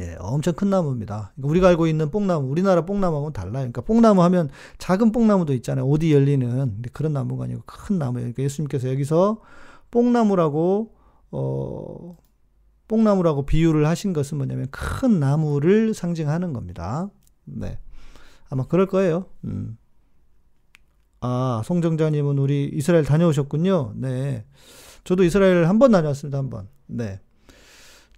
[0.00, 1.32] 예, 엄청 큰 나무입니다.
[1.34, 3.52] 그러니까 우리가 알고 있는 뽕나무, 우리나라 뽕나무하고는 달라요.
[3.52, 5.86] 그러니까 뽕나무 하면 작은 뽕나무도 있잖아요.
[5.86, 6.82] 어디 열리는.
[6.92, 8.26] 그런 나무가 아니고 큰 나무예요.
[8.26, 9.40] 그러니까 예수님께서 여기서
[9.90, 10.94] 뽕나무라고,
[11.32, 12.16] 어,
[12.88, 17.10] 뽕나무라고 비유를 하신 것은 뭐냐면 큰 나무를 상징하는 겁니다.
[17.44, 17.78] 네.
[18.50, 19.26] 아마 그럴 거예요.
[19.44, 19.76] 음.
[21.20, 23.92] 아, 송정자님은 우리 이스라엘 다녀오셨군요.
[23.96, 24.44] 네.
[25.04, 26.38] 저도 이스라엘 한 번 다녀왔습니다.
[26.38, 26.68] 한 번.
[26.86, 27.20] 네.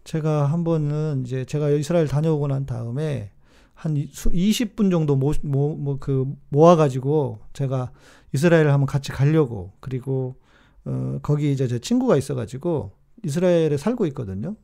[0.04, 3.32] 제가 한 번은 이제 제가 이스라엘 다녀오고 난 다음에
[3.74, 7.90] 한 20분 정도 모, 모, 뭐, 그, 모아가지고 제가
[8.34, 10.36] 이스라엘을 한번 같이 가려고 그리고,
[10.84, 12.92] 어, 거기 이제 제 친구가 있어가지고
[13.24, 14.56] 이스라엘에 살고 있거든요.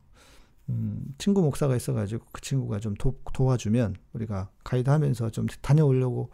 [0.69, 6.31] 음, 친구 목사가 있어가지고 그 친구가 좀 도, 도와주면 우리가 가이드 하면서 좀 다녀오려고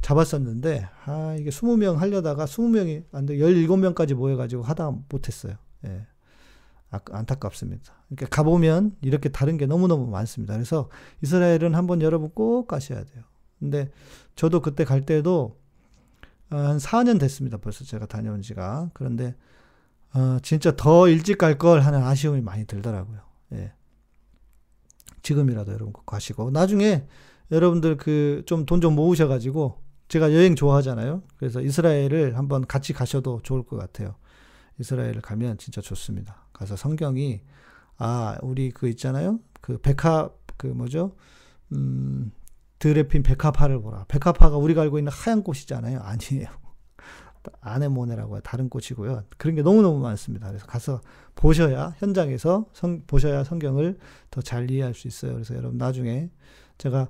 [0.00, 5.54] 잡았었는데, 아, 이게 20명 하려다가 20명이 안 돼, 17명까지 모여가지고 하다 못했어요.
[5.86, 6.06] 예.
[6.90, 7.92] 아, 안타깝습니다.
[8.08, 10.54] 그러니까 가보면 이렇게 다른 게 너무너무 많습니다.
[10.54, 10.88] 그래서
[11.22, 13.24] 이스라엘은 한번 여러분 꼭 가셔야 돼요.
[13.58, 13.90] 근데
[14.36, 15.58] 저도 그때 갈 때도
[16.50, 17.56] 한 4년 됐습니다.
[17.58, 18.90] 벌써 제가 다녀온 지가.
[18.94, 19.34] 그런데
[20.14, 23.20] 어, 진짜 더 일찍 갈 걸 하는 아쉬움이 많이 들더라고요.
[23.54, 23.72] 예.
[25.22, 27.06] 지금이라도 여러분 가시고 나중에
[27.50, 31.22] 여러분들 그 좀 돈좀 좀 모으셔가지고 제가 여행 좋아하잖아요.
[31.38, 34.16] 그래서 이스라엘을 한번 같이 가셔도 좋을 것 같아요.
[34.78, 36.46] 이스라엘 가면 진짜 좋습니다.
[36.52, 37.40] 가서 성경이
[37.96, 39.40] 아 우리 그 있잖아요.
[39.60, 41.16] 그 백합 그 뭐죠?
[41.72, 42.32] 음
[42.78, 44.04] 드레핀 백합화를 보라.
[44.08, 46.00] 백합화가 우리가 알고 있는 하얀 꽃이잖아요.
[46.00, 46.48] 아니에요.
[47.60, 49.24] 아네모네라고 다른 꽃이고요.
[49.36, 50.48] 그런 게 너무너무 많습니다.
[50.48, 51.00] 그래서 가서
[51.34, 53.98] 보셔야 현장에서 성, 보셔야 성경을
[54.30, 55.34] 더 잘 이해할 수 있어요.
[55.34, 56.30] 그래서 여러분 나중에
[56.78, 57.08] 제가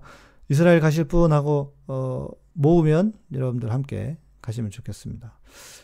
[0.49, 5.38] 이스라엘 가실 분하고 어, 모으면 여러분들 함께 가시면 좋겠습니다.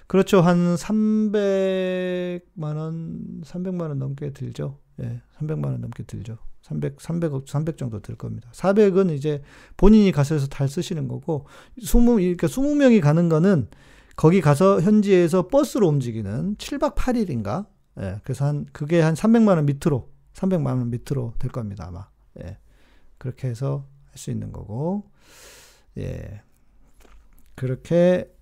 [0.07, 0.41] 그렇죠.
[0.43, 4.79] 한 300만 원, 300만 원 넘게 들죠.
[5.01, 6.39] 예, 300만 원 넘게 들죠.
[6.63, 8.51] 300, 300, 300 정도 들 겁니다.
[8.53, 9.43] 400은 이제
[9.77, 13.69] 본인이 가서 다 쓰시는 거고, 20, 그러니까 20명이 가는 거는
[14.17, 17.67] 거기 가서 현지에서 버스로 움직이는 7박 8일인가?
[18.01, 22.09] 예, 그래서 한, 그게 한 300만 원 밑으로, 300만 원 밑으로 될 겁니다, 아마.
[22.43, 22.59] 예.
[23.19, 25.11] 그렇게 해서 할 수 있는 거고,
[25.99, 26.43] 예.
[27.55, 28.33] 그렇게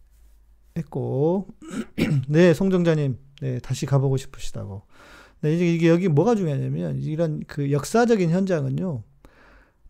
[0.76, 1.48] 했고,
[2.28, 4.82] 네, 송정자님, 네, 다시 가보고 싶으시다고.
[5.40, 9.02] 네, 이제 이게 여기 뭐가 중요하냐면, 이런 그 역사적인 현장은요,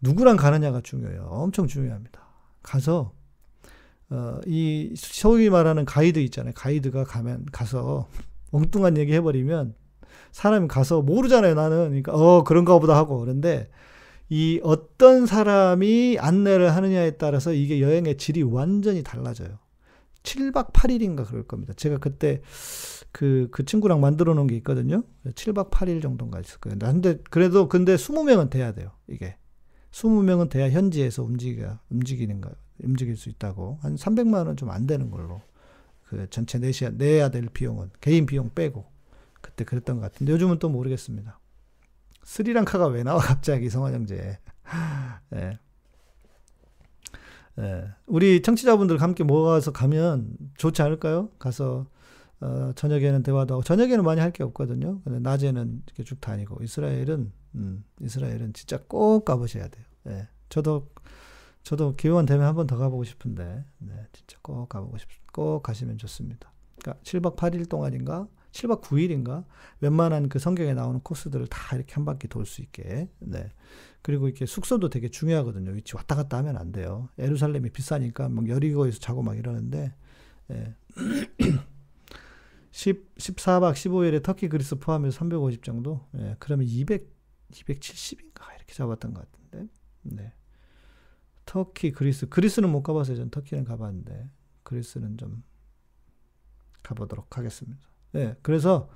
[0.01, 1.29] 누구랑 가느냐가 중요해요.
[1.31, 2.21] 엄청 중요합니다.
[2.63, 3.13] 가서,
[4.11, 6.53] 어, 이, 소위 말하는 가이드 있잖아요.
[6.55, 8.09] 가이드가 가면, 가서,
[8.51, 9.75] 엉뚱한 얘기 해버리면,
[10.33, 11.89] 사람이 가서 모르잖아요, 나는.
[11.89, 13.19] 그러니까, 어, 그런가 보다 하고.
[13.21, 13.69] 그런데,
[14.31, 19.59] 이 어떤 사람이 안내를 하느냐에 따라서 이게 여행의 질이 완전히 달라져요.
[20.23, 21.73] 7박 8일인가 그럴 겁니다.
[21.75, 22.43] 제가 그때
[23.11, 25.03] 그, 그 친구랑 만들어 놓은 게 있거든요.
[25.27, 26.79] 7박 8일 정도인가 있을 거예요.
[26.79, 28.91] 근데, 그래도, 근데 20명은 돼야 돼요.
[29.09, 29.37] 이게.
[29.93, 32.51] 20명은 돼야 현지에서 움직여, 움직이는 거,
[32.83, 33.79] 움직일 수 있다고.
[33.83, 35.41] 한 300만 원 좀 안 되는 걸로.
[36.09, 37.91] 그 전체 내셔야, 내야 될 비용은.
[38.01, 38.87] 개인 비용 빼고.
[39.41, 41.39] 그때 그랬던 것 같은데 요즘은 또 모르겠습니다.
[42.25, 44.39] 스리랑카가 왜 나와, 갑자기 성환 형제.
[45.35, 45.59] 예.
[47.59, 47.89] 예.
[48.07, 51.31] 우리 청취자분들 함께 모아서 가면 좋지 않을까요?
[51.39, 51.87] 가서
[52.41, 55.01] 어, 저녁에는 대화도 하고 저녁에는 많이 할 게 없거든요.
[55.03, 59.85] 근데 낮에는 이렇게 쭉 다니고 이스라엘은 음, 이스라엘은 진짜 꼭 가보셔야 돼요.
[60.09, 60.29] 예.
[60.49, 60.89] 저도
[61.63, 65.99] 저도 기회만 되면 한 번 더 가보고 싶은데 네, 진짜 꼭 가보고 싶, 꼭 가시면
[65.99, 66.53] 좋습니다.
[66.81, 69.45] 그러니까 7박 8일 동안인가 7박 9일인가
[69.81, 73.51] 웬만한 그 성경에 나오는 코스들을 다 이렇게 한 바퀴 돌 수 있게 네.
[74.03, 75.73] 그리고 이렇게 숙소도 되게 중요하거든요.
[75.73, 77.09] 위치 왔다 갔다 하면 안 돼요.
[77.19, 79.95] 에루살렘이 비싸니까 막 여리고에서 자고 막 이러는데
[80.51, 80.75] 예.
[82.71, 86.07] 10, 14박 15일에 터키 그리스 포함해서 350 정도?
[86.17, 87.09] 예, 그러면 200,
[87.53, 89.69] 270인가 이렇게 잡았던 것 같은데.
[90.03, 90.33] 네.
[91.49, 92.29] 터키, 그리스.
[92.29, 93.17] 그리스는 못 가봤어요.
[93.17, 94.29] 전 터키는 가봤는데.
[94.63, 95.43] 그리스는 좀
[96.83, 97.81] 가보도록 하겠습니다.
[98.17, 98.91] 예, 그래서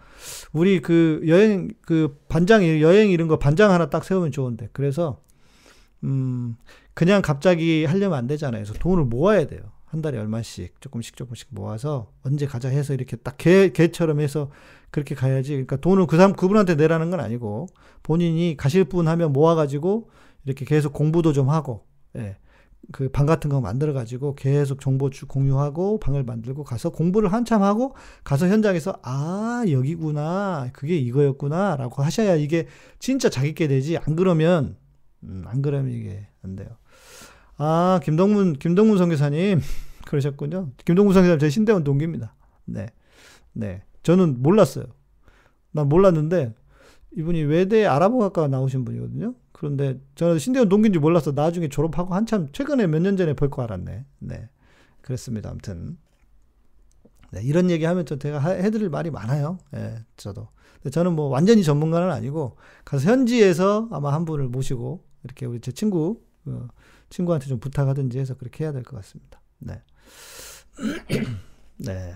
[0.53, 5.23] 우리 그 여행 그 반장 여행 이런 거 반장 하나 딱 세우면 좋은데 그래서
[6.05, 6.57] 음,
[6.95, 8.65] 그냥 갑자기 하려면 안 되잖아요.
[8.65, 9.62] 그래서 돈을 모아야 돼요.
[9.87, 14.51] 한 달에 얼마씩 조금씩 조금씩 모아서 언제 가자 해서 이렇게 딱 개, 개처럼 해서
[14.91, 15.53] 그렇게 가야지.
[15.53, 17.67] 그러니까 돈을 그 사람, 그분한테 내라는 건 아니고
[18.03, 20.11] 본인이 가실 분 하면 모아가지고
[20.45, 21.87] 이렇게 계속 공부도 좀 하고,
[22.17, 22.37] 예.
[22.90, 27.95] 그 방 같은 거 만들어 가지고 계속 정보 공유하고 방을 만들고 가서 공부를 한참 하고
[28.25, 32.66] 가서 현장에서 아 여기구나 그게 이거였구나라고 하셔야 이게
[32.99, 34.77] 진짜 자기께 되지 안 그러면
[35.23, 36.68] 음, 안 그러면 이게 안 돼요.
[37.57, 39.61] 아, 김동문, 김동문 선교사님.
[40.07, 40.71] 그러셨군요.
[40.85, 42.35] 김동문 선교사님 제 신대원 동기입니다.
[42.64, 42.88] 네.
[43.53, 43.83] 네.
[44.03, 44.87] 저는 몰랐어요.
[45.71, 46.55] 난 몰랐는데,
[47.16, 49.35] 이분이 외대 아랍어학과 나오신 분이거든요.
[49.62, 54.05] 그런데 저는 신대원 동기인지 몰라서 나중에 졸업하고 한참 최근에 몇 년 전에 볼거 알았네.
[54.18, 54.48] 네.
[55.03, 55.51] 그렇습니다.
[55.51, 55.98] 아무튼.
[57.31, 59.59] 네, 이런 얘기 하면 저 제가 해드릴 말이 많아요.
[59.75, 60.48] 예, 네, 저도.
[60.90, 66.20] 저는 뭐 완전히 전문가는 아니고, 가서 현지에서 아마 한 분을 모시고, 이렇게 우리 제 친구,
[66.46, 66.66] 어,
[67.09, 69.40] 친구한테 좀 부탁하든지 해서 그렇게 해야 될 것 같습니다.
[69.61, 69.81] 네.
[71.79, 72.12] 네.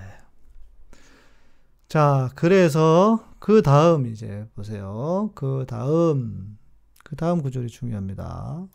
[1.89, 5.31] 자, 그래서 그 다음 이제 보세요.
[5.37, 6.59] 그 다음,
[7.07, 8.67] 그 다음 구절이 중요합니다.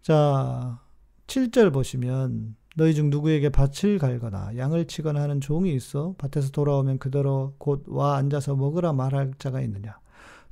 [0.00, 0.80] 자,
[1.26, 7.54] 7절 보시면 너희 중 누구에게 밭을 갈거나 양을 치거나 하는 종이 있어 밭에서 돌아오면 그대로
[7.58, 9.98] 곧 와 앉아서 먹으라 말할 자가 있느냐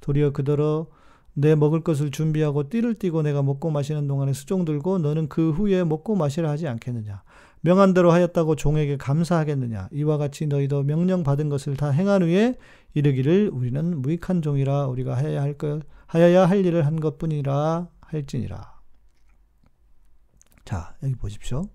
[0.01, 0.89] 도리어 그대로
[1.33, 5.85] 내 먹을 것을 준비하고 띠를 띠고 내가 먹고 마시는 동안에 수종 들고 너는 그 후에
[5.85, 7.23] 먹고 마시라 하지 않겠느냐.
[7.63, 9.89] 명한 대로 하였다고 종에게 감사하겠느냐.
[9.93, 12.57] 이와 같이 너희도 명령 받은 것을 다 행한 후에
[12.95, 18.81] 이르기를 우리는 무익한 종이라 우리가 해야 할 것, 하여야 할 일을 한 것뿐이라 할지니라.
[20.65, 21.69] 자, 여기 보십시오.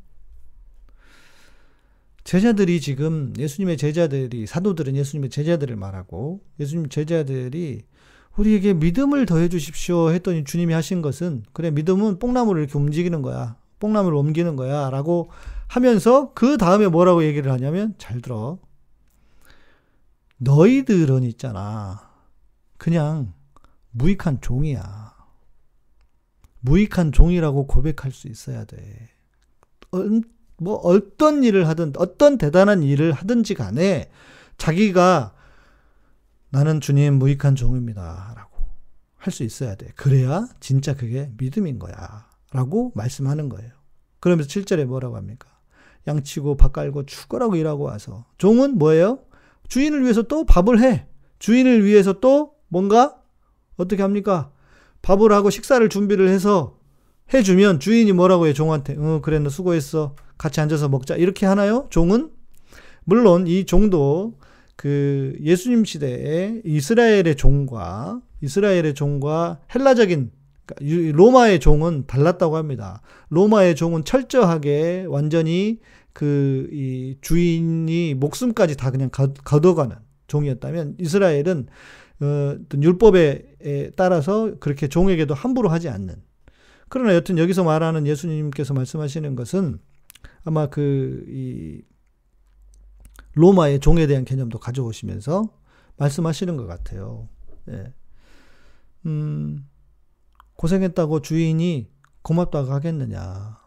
[2.26, 7.84] 제자들이 지금 예수님의 제자들이 사도들은 예수님의 제자들을 말하고 예수님 제자들이
[8.36, 13.56] 우리에게 믿음을 더해 주십시오 했더니 주님이 하신 것은 그래 믿음은 뽕나무를 이렇게 움직이는 거야.
[13.80, 14.90] 뽕나무를 옮기는 거야.
[14.90, 15.30] 라고
[15.70, 18.60] 하면서 그 다음에 뭐라고 얘기를 하냐면 잘 들어.
[20.40, 22.12] 너희들은 있잖아.
[22.78, 23.34] 그냥
[23.96, 25.16] 무익한 종이야.
[26.60, 29.10] 무익한 종이라고 고백할 수 있어야 돼.
[29.92, 30.00] 어,
[30.58, 34.10] 뭐 어떤 일을 하든 어떤 대단한 일을 하든지 간에
[34.58, 35.34] 자기가
[36.50, 38.34] 나는 주님 무익한 종입니다.
[38.36, 38.66] 라고
[39.18, 39.88] 할 수 있어야 돼.
[39.96, 42.30] 그래야 진짜 그게 믿음인 거야.
[42.52, 43.72] 라고 말씀하는 거예요.
[44.20, 45.50] 그러면서 7절에 뭐라고 합니까?
[46.08, 48.26] 양치고 밥 깔고 죽어라고 일하고 와서.
[48.38, 49.20] 종은 뭐예요?
[49.68, 51.08] 주인을 위해서 또 밥을 해.
[51.40, 53.20] 주인을 위해서 또 뭔가
[53.78, 54.52] 어떻게 합니까?
[55.02, 56.78] 밥을 하고 식사를 준비를 해서
[57.34, 61.88] 해주면 주인이 뭐라고 해 종한테 어 그래 너 수고했어 같이 앉아서 먹자 이렇게 하나요?
[61.90, 62.32] 종은
[63.04, 64.38] 물론 이 종도
[64.76, 70.32] 그 예수님 시대에 이스라엘의 종과 이스라엘의 종과 헬라적인
[70.66, 73.02] 그러니까 로마의 종은 달랐다고 합니다.
[73.30, 75.80] 로마의 종은 철저하게 완전히
[76.14, 81.68] 그 이 주인이 목숨까지 다 그냥 가둬가는 종이었다면 이스라엘은
[82.22, 86.16] 어, 어떤 율법에 따라서 그렇게 종에게도 함부로 하지 않는.
[86.90, 89.80] 그러나 여튼 여기서 말하는 예수님께서 말씀하시는 것은
[90.44, 91.82] 아마 그 이
[93.36, 95.50] 로마의 종에 대한 개념도 가져오시면서
[95.98, 97.30] 말씀하시는 것 같아요.
[97.70, 97.94] 예.
[99.06, 99.70] 음,
[100.56, 101.90] 고생했다고 주인이
[102.22, 103.60] 고맙다고 하겠느냐.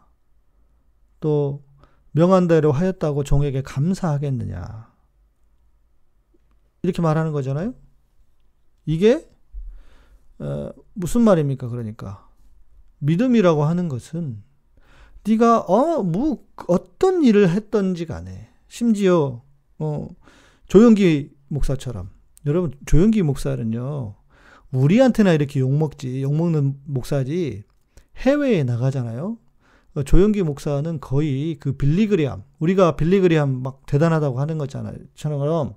[1.19, 1.63] 또,
[2.11, 4.91] 명한 대로 하였다고 종에게 감사하겠느냐.
[6.81, 7.73] 이렇게 말하는 거잖아요.
[8.89, 9.29] 이게,
[10.39, 11.69] 어, 무슨 말입니까?
[11.69, 12.27] 그러니까.
[12.97, 14.41] 믿음이라고 하는 것은
[15.27, 19.43] 네가 어, 뭐 어떤 일을 했던지 간에 심지어
[19.77, 20.07] 어,
[20.67, 22.09] 조영기 목사처럼.
[22.47, 24.15] 여러분, 조영기 목사는요,
[24.71, 27.63] 우리한테나 이렇게 욕먹지, 욕먹는 목사지,
[28.17, 29.37] 해외에 나가잖아요?
[29.93, 34.95] 어, 조영기 목사는 거의 그 빌리그리암, 우리가 빌리그리암 막 대단하다고 하는 거잖아요.
[35.13, 35.75] 처럼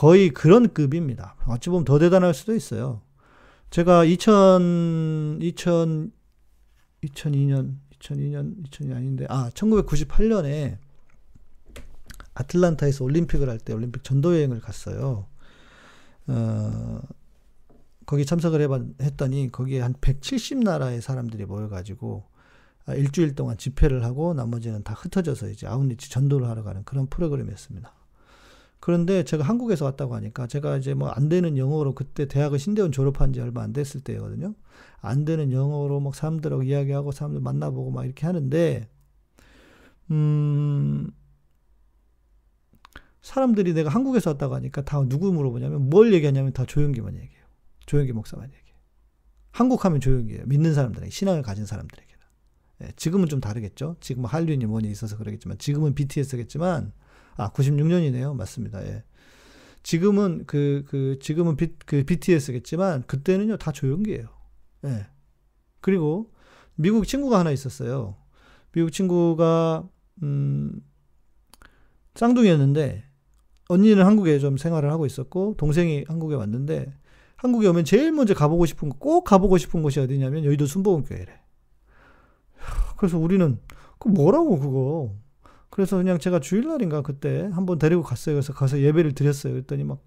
[0.00, 1.36] 거의 그런 급입니다.
[1.46, 3.02] 어찌 보면 더 대단할 수도 있어요.
[3.68, 6.10] 제가 2000, 2000,
[7.04, 10.78] 2002년, 2002년, 2002년 아닌데, 아, 1998년에
[12.32, 15.26] 아틀란타에서 올림픽을 할 때 올림픽 전도 여행을 갔어요.
[16.28, 17.02] 어,
[18.06, 22.24] 거기 참석을 해봤, 했더니 거기에 한 170나라의 사람들이 모여가지고
[22.86, 27.99] 아, 일주일 동안 집회를 하고 나머지는 다 흩어져서 이제 아웃리치 전도를 하러 가는 그런 프로그램이었습니다.
[28.80, 33.32] 그런데 제가 한국에서 왔다고 하니까 제가 이제 뭐 안 되는 영어로 그때 대학을 신대원 졸업한
[33.32, 34.54] 지 얼마 안 됐을 때거든요.
[35.00, 38.88] 안 되는 영어로 막 사람들하고 이야기하고 사람들 만나보고 막 이렇게 하는데,
[40.10, 41.10] 음,
[43.22, 47.44] 사람들이 내가 한국에서 왔다고 하니까 다 누구 물어보냐면 뭘 얘기하냐면 다 조용기만 얘기해요.
[47.86, 48.76] 조용기 목사만 얘기해요.
[49.50, 50.42] 한국 하면 조용히 해요.
[50.46, 52.20] 믿는 사람들에게, 신앙을 가진 사람들에게는.
[52.82, 53.96] 예, 지금은 좀 다르겠죠.
[54.00, 56.92] 지금은 한류니 뭐니 있어서 그러겠지만, 지금은 BTS겠지만,
[57.40, 58.34] 아, 96년이네요.
[58.36, 58.84] 맞습니다.
[58.86, 59.02] 예.
[59.82, 64.28] 지금은 그, 그, 지금은 비, 그 BTS겠지만, 그때는요, 다 조용히해요.
[64.84, 65.06] 예.
[65.80, 66.30] 그리고,
[66.74, 68.16] 미국 친구가 하나 있었어요.
[68.72, 69.88] 미국 친구가,
[70.22, 70.82] 음,
[72.14, 73.04] 쌍둥이였는데,
[73.68, 76.92] 언니는 한국에 좀 생활을 하고 있었고, 동생이 한국에 왔는데,
[77.36, 81.40] 한국에 오면 제일 먼저 가보고 싶은 거, 꼭 가보고 싶은 곳이 어디냐면, 여의도 순복음교회래.
[82.98, 83.58] 그래서 우리는,
[83.98, 85.14] 그 뭐라고, 그거.
[85.70, 88.34] 그래서 그냥 제가 주일날인가 그때 한번 데리고 갔어요.
[88.34, 89.52] 그래서 가서 예배를 드렸어요.
[89.52, 90.02] 그랬더니 막,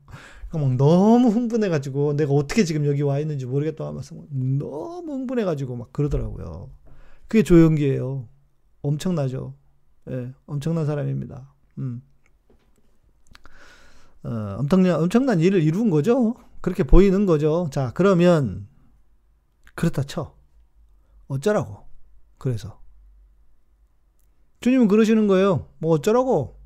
[0.51, 6.69] 막 너무 흥분해가지고 내가 어떻게 지금 여기 와 있는지 모르겠다 하면서 너무 흥분해가지고 막 그러더라고요.
[7.27, 8.27] 그게 조영기예요.
[8.81, 9.55] 엄청나죠.
[10.09, 11.53] 예, 엄청난 사람입니다.
[11.77, 12.01] 음.
[14.23, 16.35] 어, 엄청난, 엄청난 일을 이룬 거죠.
[16.61, 17.69] 그렇게 보이는 거죠.
[17.71, 18.67] 자, 그러면,
[19.75, 20.35] 그렇다 쳐.
[21.27, 21.85] 어쩌라고.
[22.37, 22.82] 그래서.
[24.63, 25.67] 주님은 그러시는 거예요.
[25.77, 26.57] 뭐 어쩌라고?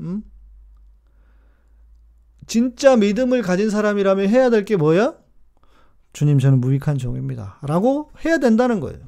[0.00, 0.22] 음?
[2.48, 5.14] 진짜 믿음을 가진 사람이라면 해야 될 게 뭐야?
[6.12, 7.60] 주님, 저는 무익한 종입니다.
[7.62, 8.98] 라고 해야 된다는 거예요.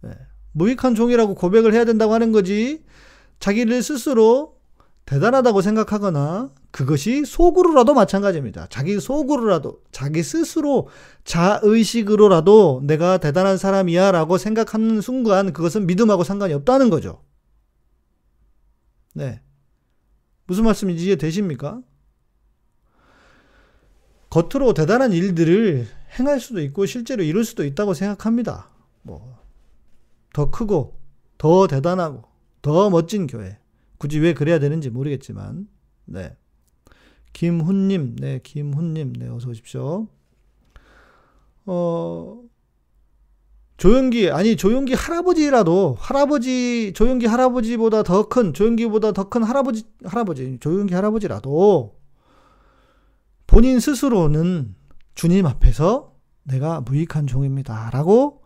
[0.00, 0.10] 네.
[0.52, 2.82] 무익한 종이라고 고백을 해야 된다고 하는 거지,
[3.40, 4.57] 자기를 스스로
[5.08, 8.66] 대단하다고 생각하거나, 그것이 속으로라도 마찬가지입니다.
[8.68, 10.88] 자기 속으로라도, 자기 스스로
[11.24, 17.22] 자의식으로라도 내가 대단한 사람이야 라고 생각하는 순간 그것은 믿음하고 상관이 없다는 거죠.
[19.14, 19.40] 네.
[20.46, 21.80] 무슨 말씀인지 이해되십니까?
[24.28, 25.86] 겉으로 대단한 일들을
[26.18, 28.68] 행할 수도 있고 실제로 이룰 수도 있다고 생각합니다.
[29.00, 29.38] 뭐,
[30.34, 31.00] 더 크고,
[31.38, 32.24] 더 대단하고,
[32.60, 33.58] 더 멋진 교회.
[33.98, 35.68] 굳이 왜 그래야 되는지 모르겠지만,
[36.06, 36.36] 네.
[37.32, 40.08] 김훈님, 네, 김훈님, 네, 어서 오십시오.
[41.66, 42.40] 어,
[43.76, 50.94] 조용기, 아니, 조용기 할아버지라도, 할아버지, 조용기 할아버지보다 더 큰, 조용기보다 더 큰 할아버지, 할아버지, 조용기
[50.94, 51.96] 할아버지라도,
[53.46, 54.74] 본인 스스로는
[55.14, 57.90] 주님 앞에서 내가 무익한 종입니다.
[57.90, 58.42] 라고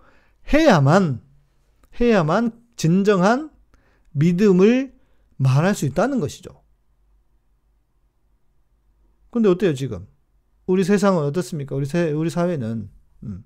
[0.53, 1.23] 해야만,
[2.01, 3.51] 해야만 진정한
[4.11, 4.93] 믿음을
[5.43, 6.63] 말할 수 있다는 것이죠.
[9.31, 10.07] 근데 어때요, 지금?
[10.67, 11.75] 우리 세상은 어떻습니까?
[11.75, 12.89] 우리 세, 우리 사회는,
[13.25, 13.45] 음.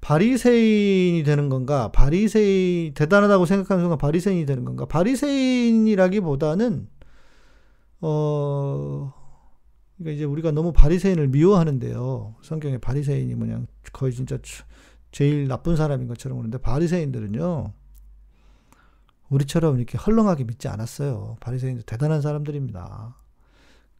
[0.00, 1.92] 바리새인이 되는 건가?
[1.92, 4.86] 바리새인 대단하다고 생각하는 순간 바리새인이 되는 건가?
[4.86, 6.88] 바리새인이라기보다는
[8.00, 9.12] 어
[9.98, 12.36] 그러니까 이제 우리가 너무 바리새인을 미워하는데요.
[12.42, 14.38] 성경에 바리새인이 뭐냐 거의 진짜
[15.12, 17.74] 제일 나쁜 사람인 것처럼 그러는데 바리새인들은요.
[19.30, 21.36] 우리처럼 이렇게 헐렁하게 믿지 않았어요.
[21.40, 23.16] 바리새인들 대단한 사람들입니다.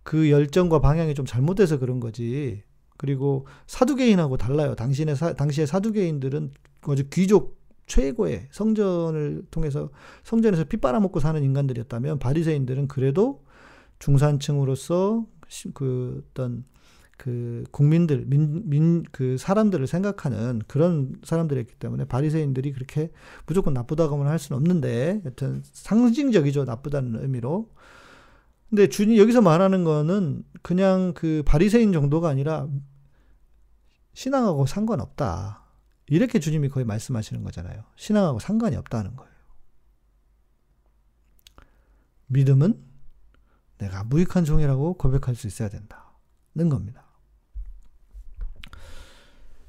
[0.03, 2.63] 그 열정과 방향이 좀 잘못돼서 그런 거지.
[2.97, 4.75] 그리고 사두개인하고 달라요.
[4.75, 9.91] 당신의 사, 당시의 사두개인들은 아주 귀족 최고의 성전을 통해서
[10.23, 13.43] 성전에서 피 빨아먹고 사는 인간들이었다면 바리새인들은 그래도
[13.99, 15.27] 중산층으로서
[15.75, 16.65] 그 어떤
[17.21, 23.11] 그 국민들 민 민 그 사람들을 생각하는 그런 사람들이었기 때문에 바리새인들이 그렇게
[23.45, 27.71] 무조건 나쁘다고만 할 수는 없는데 여튼 상징적이죠 나쁘다는 의미로.
[28.71, 32.69] 근데 주님 여기서 말하는 거는 그냥 그 바리새인 정도가 아니라
[34.15, 35.63] 신앙하고 상관없다.
[36.07, 37.85] 이렇게 주님이 거의 말씀하시는 거잖아요.
[37.97, 39.31] 신앙하고 상관이 없다는 거예요.
[42.29, 42.83] 믿음은
[43.77, 47.10] 내가 무익한 종이라고 고백할 수 있어야 된다는 겁니다.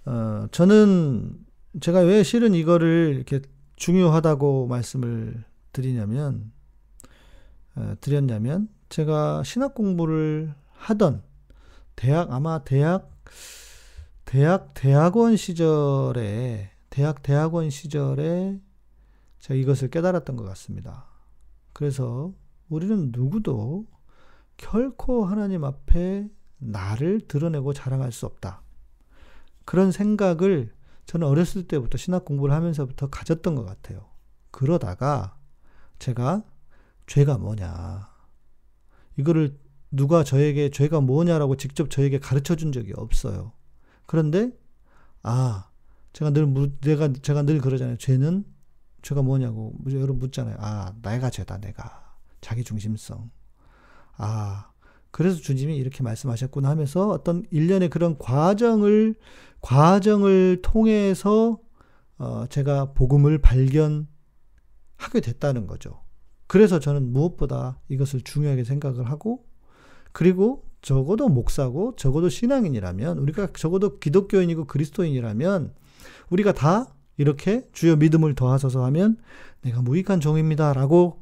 [0.05, 1.37] 어, 저는
[1.79, 3.41] 제가 왜 실은 이거를 이렇게
[3.75, 6.51] 중요하다고 말씀을 드리냐면,
[7.75, 11.23] 어, 드렸냐면, 제가 신학 공부를 하던
[11.95, 13.11] 대학, 아마 대학,
[14.25, 18.59] 대학, 대학원 시절에, 대학, 대학원 시절에
[19.39, 21.05] 제가 이것을 깨달았던 것 같습니다.
[21.73, 22.33] 그래서
[22.69, 23.87] 우리는 누구도
[24.57, 28.61] 결코 하나님 앞에 나를 드러내고 자랑할 수 없다.
[29.71, 30.73] 그런 생각을
[31.05, 34.05] 저는 어렸을 때부터 신학 공부를 하면서부터 가졌던 것 같아요.
[34.51, 35.37] 그러다가
[35.97, 36.43] 제가
[37.07, 38.09] 죄가 뭐냐.
[39.15, 39.57] 이거를
[39.89, 43.53] 누가 저에게 죄가 뭐냐라고 직접 저에게 가르쳐 준 적이 없어요.
[44.07, 44.51] 그런데,
[45.23, 45.69] 아,
[46.11, 47.95] 제가 늘, 내가, 제가 늘 그러잖아요.
[47.95, 48.43] 죄는,
[49.03, 50.57] 죄가 뭐냐고, 여러분 묻잖아요.
[50.59, 52.17] 아, 내가 죄다, 내가.
[52.41, 53.31] 자기 중심성.
[54.17, 54.70] 아,
[55.11, 59.15] 그래서 주님이 이렇게 말씀하셨구나 하면서 어떤 일련의 그런 과정을,
[59.61, 61.59] 과정을 통해서,
[62.17, 64.07] 어, 제가 복음을 발견하게
[65.21, 66.01] 됐다는 거죠.
[66.47, 69.45] 그래서 저는 무엇보다 이것을 중요하게 생각을 하고,
[70.11, 75.73] 그리고 적어도 목사고 적어도 신앙인이라면 우리가 적어도 기독교인이고 그리스도인이라면
[76.29, 79.17] 우리가 다 이렇게 주여 믿음을 더하소서 하면
[79.61, 81.21] 내가 무익한 종입니다라고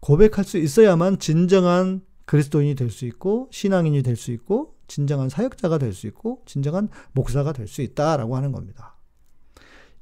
[0.00, 2.02] 고백할 수 있어야만 진정한
[2.32, 7.52] 그리스도인이 될 수 있고 신앙인이 될 수 있고 진정한 사역자가 될 수 있고 진정한 목사가
[7.52, 8.96] 될 수 있다라고 하는 겁니다.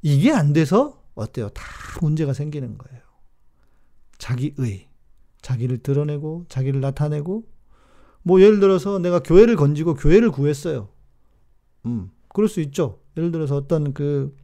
[0.01, 1.49] 이게 안 돼서 어때요?
[1.49, 1.65] 다
[2.01, 3.03] 문제가 생기는 거예요.
[4.19, 4.89] 자기의
[5.43, 7.49] 자기를 드러내고 자기를 나타내고
[8.23, 10.89] 뭐 예를 들어서 내가 교회를 건지고 교회를 구했어요.
[11.87, 13.01] 음, 그럴 수 있죠.
[13.17, 14.37] 예를 들어서 어떤 그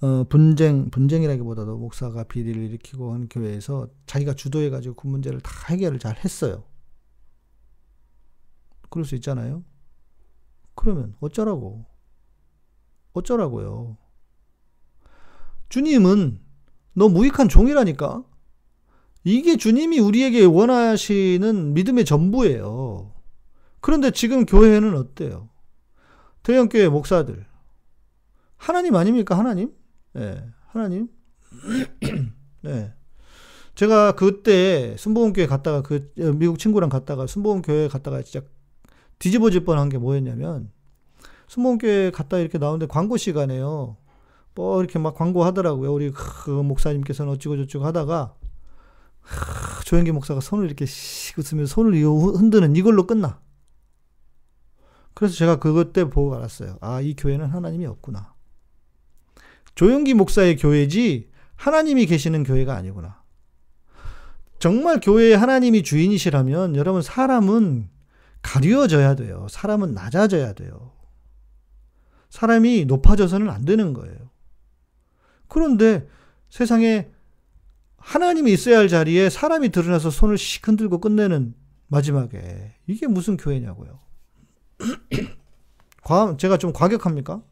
[0.00, 6.16] 어, 분쟁, 분쟁이라기보다도 목사가 비리를 일으키고 한 교회에서 자기가 주도해가지고 그 문제를 다 해결을 잘
[6.16, 6.64] 했어요.
[8.90, 9.64] 그럴 수 있잖아요.
[10.74, 11.84] 그러면 어쩌라고?
[13.12, 13.96] 어쩌라고요?
[15.68, 16.40] 주님은
[16.94, 18.24] 너 무익한 종이라니까?
[19.24, 23.12] 이게 주님이 우리에게 원하시는 믿음의 전부예요.
[23.80, 25.50] 그런데 지금 교회는 어때요?
[26.44, 27.46] 대형교회 목사들.
[28.56, 29.36] 하나님 아닙니까?
[29.36, 29.74] 하나님?
[30.12, 31.08] 네, 하나님.
[32.62, 32.92] 네.
[33.74, 38.44] 제가 그때 순복음교회 갔다가 그 미국 친구랑 갔다가 순복음교회 갔다가 진짜
[39.20, 40.72] 뒤집어질 뻔한 게 뭐였냐면
[41.46, 43.96] 순복음교회 갔다 이렇게 나오는데 광고 시간에요.
[44.56, 45.92] 뭐 이렇게 막 광고하더라고요.
[45.92, 48.34] 우리 그 목사님께서는 어찌고 저찌고 하다가
[49.84, 53.40] 조영기 목사가 손을 이렇게 씩 웃으면서 손을 흔드는 이걸로 끝나.
[55.14, 56.78] 그래서 제가 그것 때 보고 알았어요.
[56.80, 58.34] 아, 이 교회는 하나님이 없구나.
[59.78, 63.22] 조영기 목사의 교회지 하나님이 계시는 교회가 아니구나.
[64.58, 67.88] 정말 교회에 하나님이 주인이시라면 여러분 사람은
[68.42, 69.46] 가려져야 돼요.
[69.48, 70.90] 사람은 낮아져야 돼요.
[72.28, 74.16] 사람이 높아져서는 안 되는 거예요.
[75.46, 76.08] 그런데
[76.50, 77.08] 세상에
[77.98, 81.54] 하나님이 있어야 할 자리에 사람이 드러나서 손을 씩 흔들고 끝내는
[81.86, 84.00] 마지막에 이게 무슨 교회냐고요.
[86.36, 87.44] 제가 좀 과격합니까?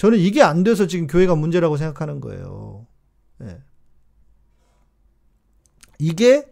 [0.00, 2.86] 저는 이게 안 돼서 지금 교회가 문제라고 생각하는 거예요.
[3.36, 3.58] 네.
[5.98, 6.50] 이게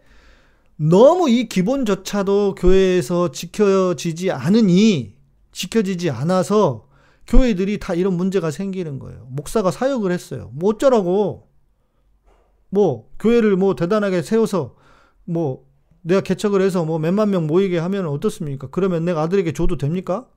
[0.77, 5.17] 너무 이 기본조차도 교회에서 지켜지지 않으니,
[5.53, 6.91] 지켜지지 않아서
[7.27, 9.27] 교회들이 다 이런 문제가 생기는 거예요.
[9.31, 10.51] 목사가 사역을 했어요.
[10.53, 11.49] 뭐 어쩌라고.
[12.69, 14.77] 뭐, 교회를 뭐 대단하게 세워서
[15.25, 15.67] 뭐
[16.03, 18.69] 내가 개척을 해서 뭐 몇만 명 모이게 하면 어떻습니까?
[18.71, 20.29] 그러면 내가 아들에게 줘도 됩니까?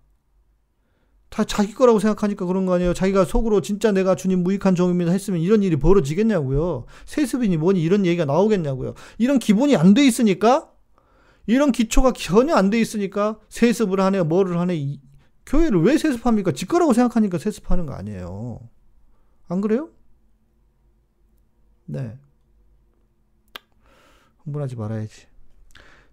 [1.32, 2.94] 다 자기 거라고 생각하니까 그런 거 아니에요.
[2.94, 6.86] 자기가 속으로 진짜 내가 주님 무익한 종입니다 했으면 이런 일이 벌어지겠냐고요.
[7.06, 8.96] 세습이니 뭐니 이런 얘기가 나오겠냐고요.
[9.18, 10.70] 이런 기본이 안 돼 있으니까
[11.48, 15.00] 이런 기초가 전혀 안 돼 있으니까 세습을 하네 뭐를 하네 이,
[15.46, 16.52] 교회를 왜 세습합니까?
[16.52, 18.60] 지 거라고 생각하니까 세습하는 거 아니에요.
[19.48, 19.90] 안 그래요?
[21.86, 22.18] 네.
[24.44, 25.31] 흥분하지 말아야지.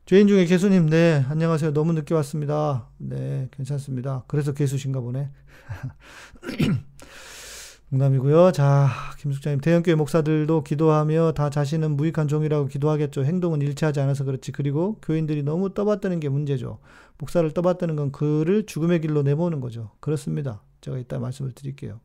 [0.08, 1.74] 죄인 중에 개수님, 네, 안녕하세요.
[1.74, 2.88] 너무 늦게 왔습니다.
[2.96, 4.24] 네, 괜찮습니다.
[4.26, 5.30] 그래서 개수신가 보네.
[7.90, 8.52] 농담이고요.
[8.52, 8.88] 자,
[9.18, 13.26] 김숙자님, 대형교회 목사들도 기도하며 다 자신은 무익한 종이라고 기도하겠죠.
[13.26, 14.50] 행동은 일치하지 않아서 그렇지.
[14.52, 16.78] 그리고 교인들이 너무 떠받드는 게 문제죠.
[17.18, 19.90] 목사를 떠받드는 건 그를 죽음의 길로 내모는 거죠.
[20.00, 20.62] 그렇습니다.
[20.80, 22.00] 제가 이따 말씀을 드릴게요.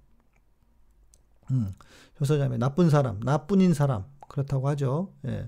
[1.52, 1.74] 음,
[2.20, 5.14] 효서자매, 나쁜 사람, 나쁜인 사람, 그렇다고 하죠.
[5.26, 5.48] 예.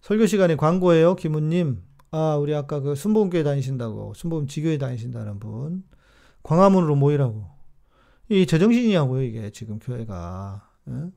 [0.00, 1.82] 설교 시간에 광고예요, 김우님.
[2.10, 5.84] 아, 우리 아까 그 순복음교회 다니신다고, 순복음 지교회 다니신다는 분.
[6.42, 7.46] 광화문으로 모이라고.
[8.30, 10.70] 이 제정신이냐고요, 이게 지금 교회가.
[10.88, 11.10] 예?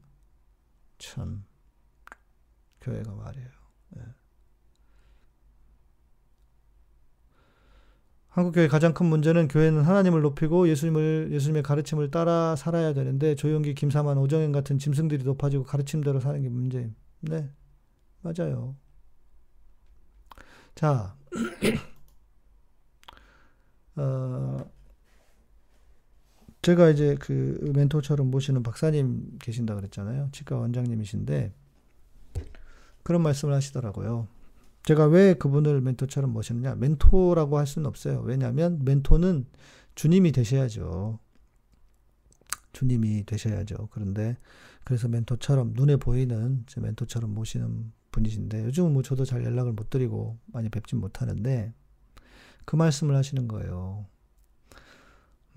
[0.98, 1.44] 참.
[2.82, 3.48] 교회가 말이에요.
[3.98, 4.02] 예.
[8.30, 14.18] 한국교회 가장 큰 문제는 교회는 하나님을 높이고 예수님을, 예수님의 가르침을 따라 살아야 되는데 조용기, 김사만,
[14.18, 16.96] 오정현 같은 짐승들이 높아지고 가르침대로 사는 게 문제임.
[17.20, 17.52] 네.
[18.22, 18.76] 맞아요.
[20.76, 21.16] 자,
[23.96, 24.58] 어,
[26.62, 30.30] 제가 이제 그 멘토처럼 모시는 박사님 계신다 그랬잖아요.
[30.32, 31.54] 치과 원장님이신데
[33.04, 34.28] 그런 말씀을 하시더라고요.
[34.84, 36.76] 제가 왜 그분을 멘토처럼 모시느냐?
[36.76, 38.22] 멘토라고 할 수는 없어요.
[38.22, 39.46] 왜냐하면 멘토는
[39.96, 41.20] 주님이 되셔야죠.
[42.74, 43.90] 주님이 되셔야죠.
[43.92, 44.38] 그런데
[44.84, 50.70] 그래서 멘토처럼 눈에 보이는 멘토처럼 모시는 분이신데 요즘은 뭐 저도 잘 연락을 못 드리고 많이
[50.70, 51.74] 뵙진 못하는데
[52.66, 54.06] 그 말씀을 하시는 거예요.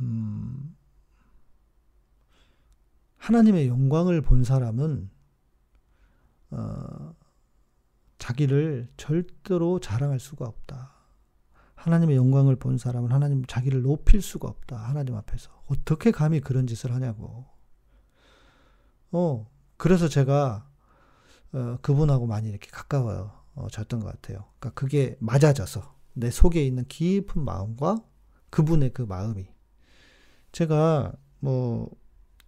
[0.01, 0.77] 음,
[3.17, 5.11] 하나님의 영광을 본 사람은
[6.51, 7.15] 어,
[8.19, 10.93] 자기를 절대로 자랑할 수가 없다.
[11.75, 14.77] 하나님의 영광을 본 사람은 하나님 자기를 높일 수가 없다.
[14.77, 17.47] 하나님 앞에서 어떻게 감히 그런 짓을 하냐고.
[19.13, 19.47] 어,
[19.77, 20.69] 그래서 제가
[21.55, 23.33] 어, 그분하고 많이 이렇게 가까워요.
[23.55, 23.69] 어,
[24.01, 24.45] 것 같아요.
[24.59, 28.03] 그러니까 그게 맞아져서 내 속에 있는 깊은 마음과
[28.51, 29.47] 그분의 그 마음이
[30.53, 31.91] 제가 뭐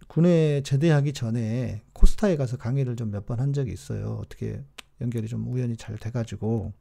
[0.07, 4.19] 군에 제대하기 전에 코스타에 가서 강의를 좀 몇 번 한 적이 있어요.
[4.23, 4.63] 어떻게
[5.01, 6.73] 연결이 좀 우연히 잘 돼가지고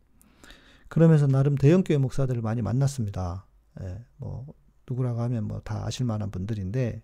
[0.88, 3.46] 그러면서 나름 대형교회 목사들을 많이 만났습니다.
[3.82, 4.46] 예, 뭐
[4.88, 7.02] 누구라고 하면 뭐 다 아실 만한 분들인데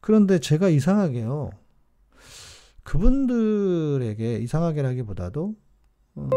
[0.00, 1.50] 그런데 제가 이상하게요.
[2.90, 5.54] 그분들에게 이상하게라기보다도
[6.16, 6.28] 어,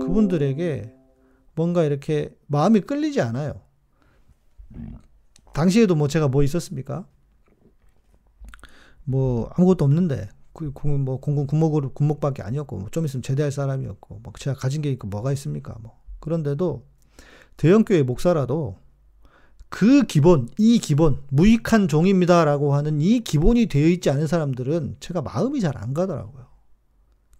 [0.00, 0.90] 그분들에게
[1.54, 3.60] 뭔가 이렇게 마음이 끌리지 않아요.
[5.52, 7.06] 당시에도 뭐 제가 뭐 있었습니까?
[9.04, 14.80] 뭐 아무것도 없는데 그뭐 공군 군목으로 군목밖에 아니었고 뭐좀 있으면 제대할 사람이었고 뭐 제가 가진
[14.80, 15.76] 게 있고 뭐가 있습니까?
[15.82, 16.86] 뭐 그런데도
[17.58, 18.78] 대형 교회 목사라도
[19.72, 25.60] 그 기본, 이 기본, 무익한 종입니다라고 하는 이 기본이 되어 있지 않은 사람들은 제가 마음이
[25.62, 26.46] 잘 안 가더라고요.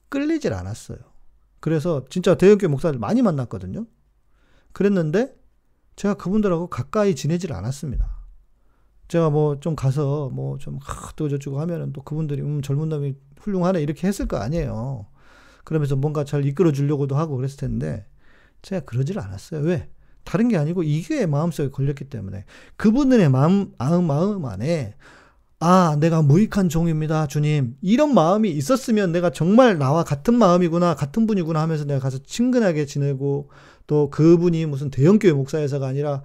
[0.09, 0.99] 끌리질 않았어요.
[1.61, 3.87] 그래서 진짜 대형교회 목사들 많이 만났거든요.
[4.73, 5.35] 그랬는데
[5.97, 8.11] 제가 그분들하고 가까이 지내질 않았습니다.
[9.09, 10.79] 제가 뭐 좀 가서 뭐 좀
[11.17, 15.07] 또 저쩌고 하면은 또 그분들이 음 젊은 놈이 훌륭하네 이렇게 했을 거 아니에요.
[15.65, 18.07] 그러면서 뭔가 잘 이끌어 주려고도 하고 그랬을 텐데
[18.63, 19.61] 제가 그러질 않았어요.
[19.63, 19.91] 왜?
[20.25, 22.45] 다른 게 아니고 이게 마음속에 걸렸기 때문에
[22.77, 24.95] 그분들의 마음 마음 마음 안에
[25.65, 27.77] 아, 내가 무익한 종입니다, 주님.
[27.83, 33.49] 이런 마음이 있었으면 내가 정말 나와 같은 마음이구나, 같은 분이구나 하면서 내가 가서 친근하게 지내고
[33.87, 36.23] 또 그분이 무슨 대형교회 목사에서가 아니라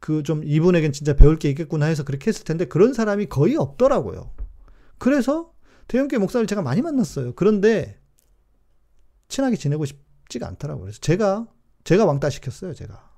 [0.00, 4.32] 그 좀 이분에겐 진짜 배울 게 있겠구나 해서 그렇게 했을 텐데 그런 사람이 거의 없더라고요.
[4.96, 5.52] 그래서
[5.88, 7.34] 대형교회 목사를 제가 많이 만났어요.
[7.34, 7.98] 그런데
[9.28, 10.84] 친하게 지내고 싶지가 않더라고요.
[10.84, 11.46] 그래서 제가
[11.84, 13.09] 제가 왕따 시켰어요, 제가.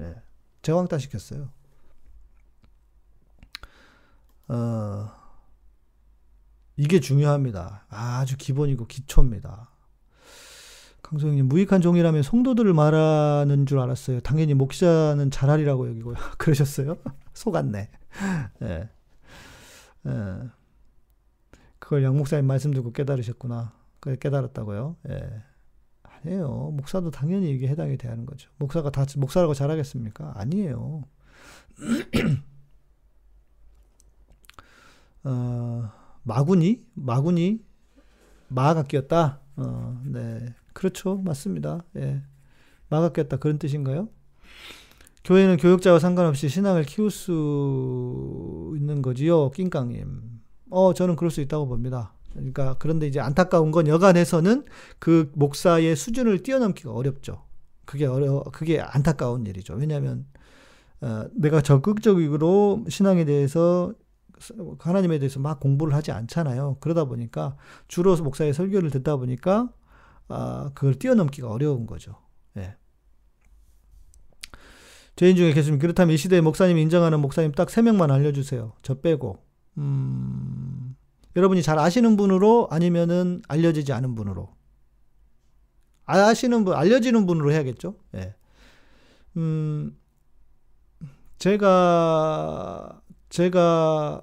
[0.00, 0.14] 예.
[0.62, 1.50] 제가 왕따 시켰어요.
[4.48, 5.10] 어,
[6.76, 7.86] 이게 중요합니다.
[7.88, 9.70] 아주 기본이고 기초입니다.
[11.02, 14.20] 강소영님, 무익한 종이라면 성도들을 말하는 줄 알았어요.
[14.20, 16.16] 당연히 목사는 잘하리라고 여기고요.
[16.38, 16.96] 그러셨어요?
[17.34, 17.90] 속았네.
[18.62, 18.88] 예.
[20.06, 20.38] 예.
[21.78, 23.74] 그걸 양 목사님 말씀 듣고 깨달으셨구나.
[24.00, 24.96] 그래 깨달았다고요?
[25.10, 25.42] 예.
[26.24, 26.72] 아니에요.
[26.74, 28.50] 목사도 당연히 이게 해당이 돼야 하는 거죠.
[28.56, 30.32] 목사가 다 목사라고 잘하겠습니까?
[30.36, 31.02] 아니에요.
[35.24, 35.90] 어,
[36.22, 36.84] 마구니?
[36.94, 37.64] 마구니?
[38.48, 39.40] 마가 끼었다?
[39.56, 40.54] 어, 네.
[40.72, 41.16] 그렇죠.
[41.18, 41.84] 맞습니다.
[41.96, 42.22] 예.
[42.88, 43.36] 마가 끼었다.
[43.36, 44.08] 그런 뜻인가요?
[45.24, 49.50] 교회는 교육자와 상관없이 신앙을 키울 수 있는 거지요.
[49.50, 50.40] 낑깡님.
[50.70, 52.12] 어, 저는 그럴 수 있다고 봅니다.
[52.34, 54.64] 그러니까, 그런데 이제 안타까운 건 여간에서는
[54.98, 57.42] 그 목사의 수준을 뛰어넘기가 어렵죠.
[57.86, 59.74] 그게 어려, 그게 안타까운 일이죠.
[59.74, 60.26] 왜냐하면,
[61.00, 63.94] 어, 내가 적극적으로 신앙에 대해서
[64.80, 66.78] 하나님에 대해서 막 공부를 하지 않잖아요.
[66.80, 67.56] 그러다 보니까
[67.88, 69.70] 주로 목사의 설교를 듣다 보니까
[70.28, 72.16] 아, 그걸 뛰어넘기가 어려운 거죠.
[72.56, 72.74] 예.
[75.16, 78.72] 죄인 중에 계시면 그렇다면 이 시대에 목사님 인정하는 목사님 딱 세 명만 알려주세요.
[78.82, 79.38] 저 빼고.
[79.78, 80.83] 음,
[81.36, 84.48] 여러분이 잘 아시는 분으로 아니면은 알려지지 않은 분으로.
[86.06, 87.96] 아시는 분, 알려지는 분으로 해야겠죠.
[88.14, 88.34] 예.
[89.36, 89.96] 음,
[91.38, 94.22] 제가 제가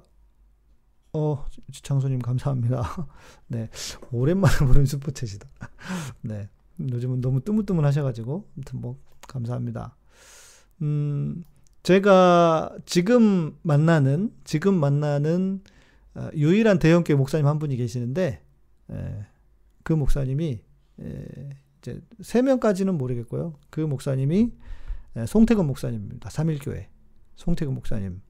[1.12, 1.44] 어
[1.82, 2.82] 장소님 감사합니다.
[3.48, 3.68] 네
[4.10, 5.46] 오랜만에 보는 슈퍼챗이다.
[6.22, 6.48] 네
[6.80, 8.98] 요즘은 너무 뜨문뜨문 하셔가지고 아무튼 뭐
[9.28, 9.94] 감사합니다.
[10.80, 11.44] 음
[11.82, 15.71] 제가 지금 만나는 지금 만나는 어,
[16.34, 18.42] 유일한 대형교회 목사님 한 분이 계시는데
[18.90, 19.26] 에,
[19.82, 20.60] 그 목사님이
[21.00, 23.54] 에, 이제 세 명까지는 모르겠고요.
[23.70, 24.52] 그 목사님이
[25.16, 26.30] 에, 송태근 목사님입니다.
[26.30, 26.88] 삼일교회
[27.36, 28.20] 송태근 목사님.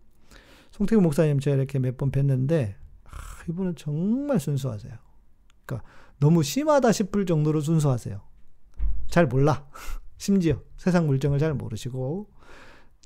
[0.71, 2.75] 송태근 목사님 제가 이렇게 몇 번 뵀는데
[3.05, 3.11] 아,
[3.49, 4.93] 이분은 정말 순수하세요.
[5.67, 8.21] 그러니까 너무 심하다 싶을 정도로 순수하세요.
[9.09, 9.67] 잘 몰라.
[10.17, 12.31] 심지어 세상 물정을 잘 모르시고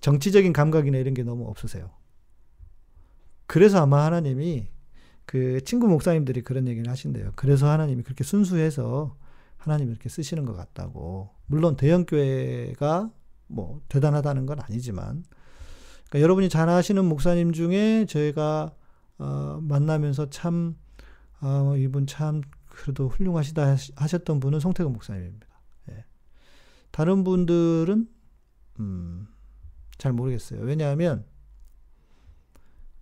[0.00, 1.90] 정치적인 감각이나 이런 게 너무 없으세요.
[3.46, 4.68] 그래서 아마 하나님이
[5.24, 7.32] 그 친구 목사님들이 그런 얘기를 하신대요.
[7.36, 9.16] 그래서 하나님이 그렇게 순수해서
[9.56, 11.30] 하나님이 이렇게 쓰시는 것 같다고.
[11.46, 13.10] 물론 대형교회가
[13.48, 15.24] 뭐 대단하다는 건 아니지만
[16.08, 18.72] 그러니까 여러분이 잘 아시는 목사님 중에 저희가
[19.18, 20.76] 어, 만나면서 참
[21.40, 25.46] 어, 이분 참 그래도 훌륭하시다 하셨던 분은 송태근 목사님입니다.
[25.90, 26.04] 예.
[26.90, 28.08] 다른 분들은
[28.80, 29.28] 음,
[29.98, 30.60] 잘 모르겠어요.
[30.60, 31.24] 왜냐하면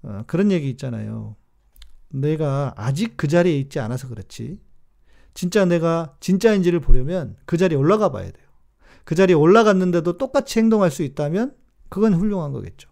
[0.05, 1.37] 어, 그런 얘기 있잖아요.
[2.09, 4.61] 내가 아직 그 자리에 있지 않아서 그렇지.
[5.35, 8.47] 진짜 내가 진짜인지를 보려면 그 자리에 올라가 봐야 돼요.
[9.05, 11.55] 그 자리에 올라갔는데도 똑같이 행동할 수 있다면
[11.89, 12.89] 그건 훌륭한 거겠죠.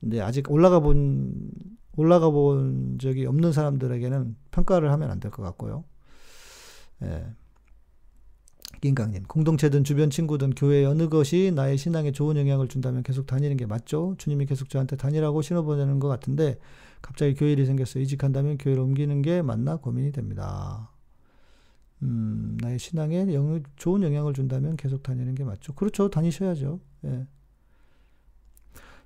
[0.00, 1.50] 근데 아직 올라가 본
[1.96, 5.84] 올라가 본 적이 없는 사람들에게는 평가를 하면 안 될 것 같고요.
[7.02, 7.26] 예.
[8.86, 13.66] 김강님, 공동체든 주변 친구든 교회 어느 것이 나의 신앙에 좋은 영향을 준다면 계속 다니는 게
[13.66, 14.14] 맞죠?
[14.18, 16.58] 주님이 계속 저한테 다니라고 신어보내는 것 같은데
[17.02, 18.02] 갑자기 교회 일이 생겼어요.
[18.02, 20.90] 이직한다면 교회를 옮기는 게 맞나 고민이 됩니다.
[22.02, 25.74] 음, 나의 신앙에 영, 좋은 영향을 준다면 계속 다니는 게 맞죠.
[25.74, 26.08] 그렇죠.
[26.08, 26.80] 다니셔야죠.
[27.06, 27.26] 예.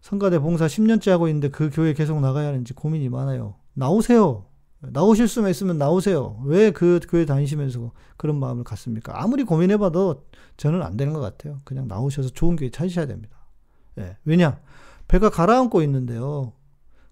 [0.03, 3.55] 성가대 봉사 10년째 하고 있는데 그 교회 계속 나가야 하는지 고민이 많아요.
[3.75, 4.47] 나오세요.
[4.81, 6.41] 나오실 수만 있으면 나오세요.
[6.45, 9.21] 왜 그 교회 다니시면서 그런 마음을 갖습니까?
[9.23, 10.25] 아무리 고민해봐도
[10.57, 11.61] 저는 안 되는 것 같아요.
[11.65, 13.37] 그냥 나오셔서 좋은 교회 찾으셔야 됩니다.
[13.99, 14.17] 예.
[14.25, 14.61] 왜냐?
[15.09, 16.53] 배가 가라앉고 있는데요.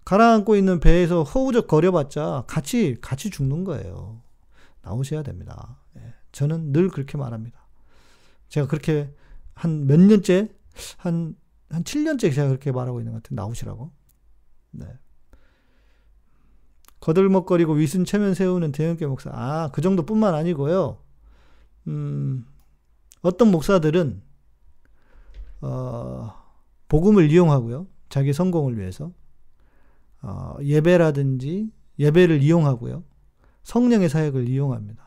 [0.05, 4.21] 가라앉고 있는 배에서 허우적 거려봤자 같이, 같이 죽는 거예요.
[4.81, 5.77] 나오셔야 됩니다.
[5.97, 6.13] 예.
[6.31, 7.59] 저는 늘 그렇게 말합니다.
[8.49, 9.13] 제가 그렇게
[9.53, 10.47] 한 몇 년째,
[10.97, 11.35] 한,
[11.69, 13.35] 한 7년째 제가 그렇게 말하고 있는 것 같아요.
[13.35, 13.91] 나오시라고.
[14.71, 14.85] 네.
[16.99, 19.29] 거들먹거리고 위순 체면 세우는 대형교 목사.
[19.33, 20.97] 아, 그 정도뿐만 아니고요.
[21.87, 22.45] 음,
[23.21, 24.21] 어떤 목사들은,
[25.61, 26.33] 어,
[26.87, 27.87] 복음을 이용하고요.
[28.09, 29.11] 자기 성공을 위해서.
[30.21, 33.03] 어, 예배라든지 예배를 이용하고요.
[33.63, 35.03] 성령의 사역을 이용합니다.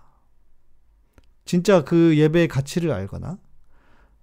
[1.44, 3.38] 진짜 그 예배의 가치를 알거나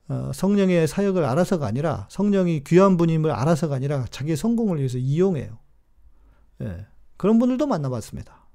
[0.08, 5.60] 어, 성령의 사역을 알아서가 아니라 성령이 귀한 분임을 알아서가 아니라 자기의 성공을 위해서 이용해요.
[6.62, 6.88] 예.
[7.20, 8.48] 그런 분들도 만나봤습니다.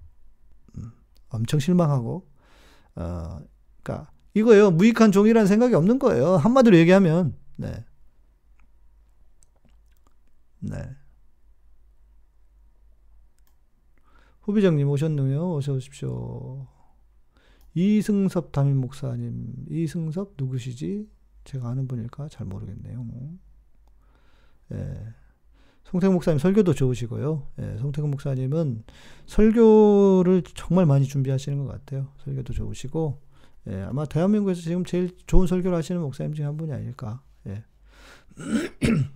[0.78, 0.90] 음,
[1.28, 2.26] 엄청 실망하고,
[2.96, 3.40] 어,
[3.82, 4.70] 그니까, 이거예요.
[4.70, 6.38] 무익한 종이라는 생각이 없는 거예요.
[6.38, 7.84] 한마디로 얘기하면, 네.
[10.60, 10.78] 네.
[14.40, 15.56] 후비장님 오셨네요.
[15.56, 16.66] 어서 오십시오.
[17.74, 21.10] 이승섭 담임 목사님, 이승섭 누구시지?
[21.44, 22.28] 제가 아는 분일까?
[22.30, 23.06] 잘 모르겠네요.
[24.72, 25.14] 예.
[25.84, 27.46] 송태근 목사님 설교도 좋으시고요.
[27.60, 28.84] 예, 송태근 목사님은
[29.26, 32.08] 설교를 정말 많이 준비하시는 것 같아요.
[32.24, 33.20] 설교도 좋으시고,
[33.68, 37.22] 예, 아마 대한민국에서 지금 제일 좋은 설교를 하시는 목사님 중에 한 분이 아닐까.
[37.46, 37.64] 예.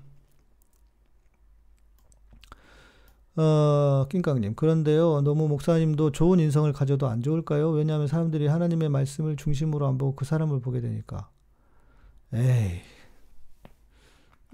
[3.36, 4.54] 어, 낑깡님.
[4.56, 7.70] 그런데요, 너무 목사님도 좋은 인성을 가져도 안 좋을까요?
[7.70, 11.30] 왜냐하면 사람들이 하나님의 말씀을 중심으로 안 보고 그 사람을 보게 되니까.
[12.34, 12.80] 에이.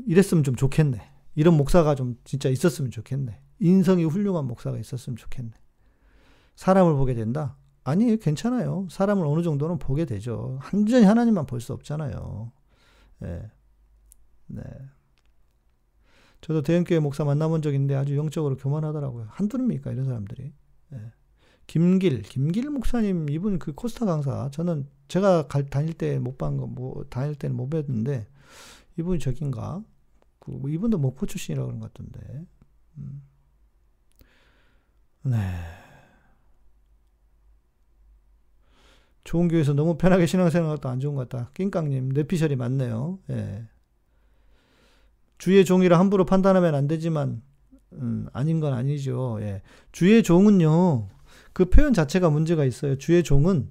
[0.06, 1.13] 이랬으면 좀 좋겠네.
[1.34, 3.40] 이런 목사가 좀 진짜 있었으면 좋겠네.
[3.60, 5.52] 인성이 훌륭한 목사가 있었으면 좋겠네.
[6.56, 7.56] 사람을 보게 된다?
[7.82, 8.86] 아니, 괜찮아요.
[8.90, 10.58] 사람을 어느 정도는 보게 되죠.
[10.72, 12.52] 완전히 하나님만 볼 수 없잖아요.
[13.20, 13.50] 네.
[14.46, 14.62] 네.
[16.40, 19.26] 저도 대형교회 목사 만나본 적 있는데 아주 영적으로 교만하더라고요.
[19.30, 20.52] 한둘입니까, 이런 사람들이.
[20.90, 20.98] 네.
[21.66, 24.50] 김길, 김길 목사님, 이분 그 코스타 강사.
[24.50, 28.26] 저는 제가 갈, 다닐 때 못 본 거, 뭐, 다닐 때는 못 뵀는데,
[28.98, 29.82] 이분이 저긴가?
[30.46, 32.46] 뭐 이분도 목포 출신이라고 그런 것 같던데.
[32.98, 33.22] 음.
[35.22, 35.38] 네.
[39.24, 41.50] 좋은 교회에서 너무 편하게 신앙생활 것도 안 좋은 것 같다.
[41.54, 43.18] 낑깡님, 뇌피셜이 맞네요.
[43.30, 43.66] 예.
[45.38, 47.42] 주의 종이라 함부로 판단하면 안 되지만,
[47.94, 49.38] 음, 아닌 건 아니죠.
[49.40, 49.62] 예.
[49.92, 51.08] 주의 종은요,
[51.54, 52.96] 그 표현 자체가 문제가 있어요.
[52.96, 53.70] 주의 종은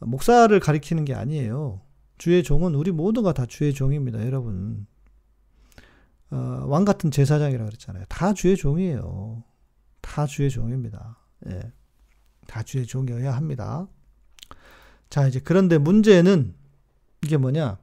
[0.00, 1.80] 목사를 가리키는 게 아니에요.
[2.18, 4.86] 주의 종은 우리 모두가 다 주의 종입니다, 여러분.
[6.30, 8.04] 어, 왕 같은 제사장이라 그랬잖아요.
[8.08, 9.42] 다 주의 종이에요.
[10.00, 11.18] 다 주의 종입니다.
[11.48, 11.72] 예.
[12.46, 13.88] 다 주의 종이어야 합니다.
[15.08, 16.54] 자, 이제 그런데 문제는
[17.22, 17.78] 이게 뭐냐?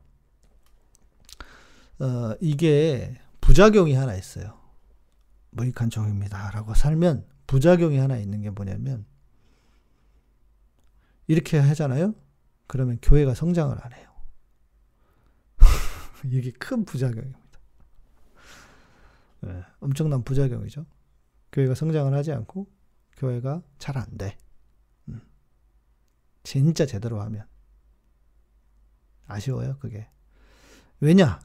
[2.00, 4.58] 어, 이게 부작용이 하나 있어요.
[5.52, 6.52] 무익한 종입니다.
[6.52, 9.06] 라고 살면 부작용이 하나 있는 게 뭐냐면
[11.28, 12.14] 이렇게 하잖아요?
[12.68, 14.10] 그러면 교회가 성장을 안 해요.
[16.26, 17.47] 이게 큰 부작용입니다.
[19.42, 20.86] 네, 엄청난 부작용이죠.
[21.52, 22.68] 교회가 성장을 하지 않고
[23.18, 24.38] 교회가 잘 안 돼.
[25.08, 25.22] 음.
[26.44, 27.46] 진짜 제대로 하면.
[29.26, 30.10] 아쉬워요, 그게.
[31.00, 31.40] 왜냐?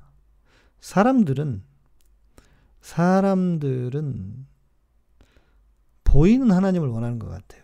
[0.81, 1.63] 사람들은,
[2.81, 4.47] 사람들은
[6.05, 7.63] 보이는 하나님을 원하는 것 같아요.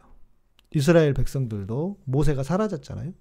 [0.75, 3.13] 이스라엘 백성들도 모세가 사라졌잖아요.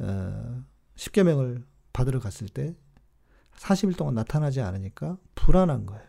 [0.00, 0.64] 어,
[0.96, 2.76] 10계명을 받으러 갔을 때
[3.60, 6.08] 40일 동안 나타나지 않으니까 불안한 거예요.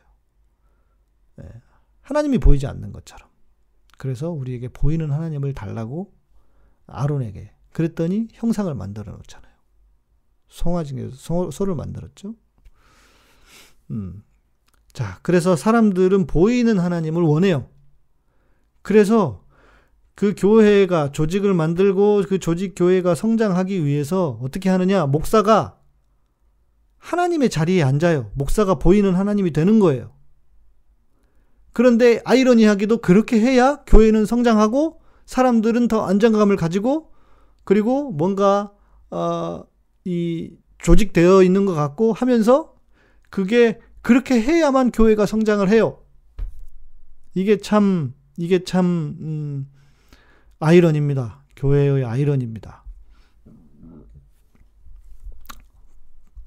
[1.35, 1.45] 네.
[2.01, 3.29] 하나님이 보이지 않는 것처럼.
[3.97, 6.13] 그래서 우리에게 보이는 하나님을 달라고
[6.87, 9.51] 아론에게 그랬더니 형상을 만들어 놓잖아요.
[10.47, 12.35] 송아지에서 소를 만들었죠.
[13.91, 14.23] 음.
[14.93, 17.69] 자, 그래서 사람들은 보이는 하나님을 원해요.
[18.81, 19.45] 그래서
[20.15, 25.05] 그 교회가 조직을 만들고 그 조직 교회가 성장하기 위해서 어떻게 하느냐?
[25.05, 25.80] 목사가
[27.01, 28.31] 하나님의 자리에 앉아요.
[28.35, 30.13] 목사가 보이는 하나님이 되는 거예요.
[31.73, 37.11] 그런데 아이러니하게도 그렇게 해야 교회는 성장하고 사람들은 더 안정감을 가지고
[37.63, 38.71] 그리고 뭔가
[39.09, 39.63] 어,
[40.05, 42.75] 이 조직되어 있는 것 같고 하면서
[43.29, 45.99] 그게 그렇게 해야만 교회가 성장을 해요.
[47.33, 49.71] 이게 참 이게 참 음,
[50.59, 51.43] 아이러니입니다.
[51.55, 52.80] 교회의 아이러니입니다.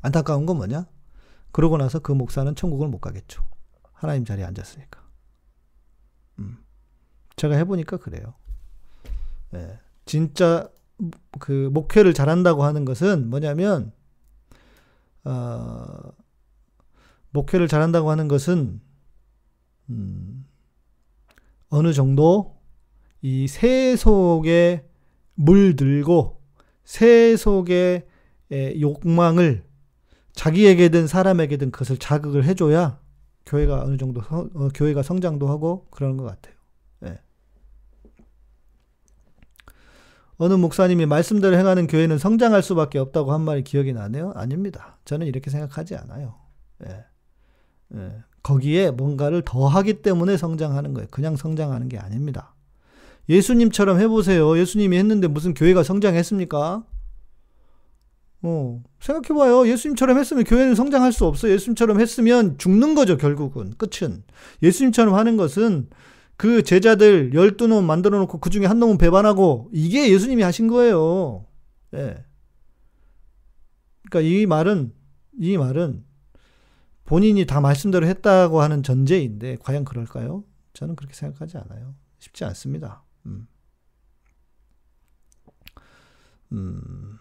[0.04, 0.86] 안타까운 건 뭐냐?
[1.50, 3.46] 그러고 나서 그 목사는 천국을 못 가겠죠.
[3.92, 5.02] 하나님 자리에 앉았으니까.
[6.40, 6.58] 음.
[7.36, 8.34] 제가 해보니까 그래요.
[9.50, 9.78] 네.
[10.04, 10.68] 진짜
[11.38, 13.92] 그 목회를 잘한다고 하는 것은 뭐냐면
[15.24, 16.12] 어,
[17.30, 18.80] 목회를 잘한다고 하는 것은
[19.90, 20.46] 음,
[21.70, 22.60] 어느 정도
[23.22, 24.86] 이 새 속에
[25.34, 26.42] 물들고
[26.84, 28.06] 새 속의
[28.80, 29.64] 욕망을
[30.34, 32.98] 자기에게든 사람에게든 그것을 자극을 해줘야
[33.46, 36.54] 교회가 어느 정도 성, 어, 교회가 성장도 하고 그러는 것 같아요.
[37.00, 37.18] 네.
[40.36, 44.32] 어느 목사님이 말씀대로 행하는 교회는 성장할 수밖에 없다고 한 말이 기억이 나네요.
[44.34, 44.98] 아닙니다.
[45.04, 46.34] 저는 이렇게 생각하지 않아요.
[46.78, 47.04] 네.
[47.88, 48.22] 네.
[48.42, 51.08] 거기에 뭔가를 더 하기 때문에 성장하는 거예요.
[51.10, 52.54] 그냥 성장하는 게 아닙니다.
[53.28, 54.58] 예수님처럼 해보세요.
[54.58, 56.84] 예수님이 했는데 무슨 교회가 성장했습니까?
[58.46, 59.66] 어, 생각해봐요.
[59.68, 61.52] 예수님처럼 했으면 교회는 성장할 수 없어요.
[61.52, 63.72] 예수님처럼 했으면 죽는 거죠, 결국은.
[63.78, 64.22] 끝은.
[64.62, 65.88] 예수님처럼 하는 것은
[66.36, 71.46] 그 제자들 12놈 만들어 놓고 그 중에 한 놈은 배반하고 이게 예수님이 하신 거예요.
[71.94, 71.96] 예.
[71.96, 72.24] 네.
[74.10, 74.92] 그러니까 이 말은,
[75.38, 76.04] 이 말은
[77.06, 80.44] 본인이 다 말씀대로 했다고 하는 전제인데, 과연 그럴까요?
[80.74, 81.94] 저는 그렇게 생각하지 않아요.
[82.18, 83.04] 쉽지 않습니다.
[83.24, 83.46] 음.
[86.52, 87.18] 음.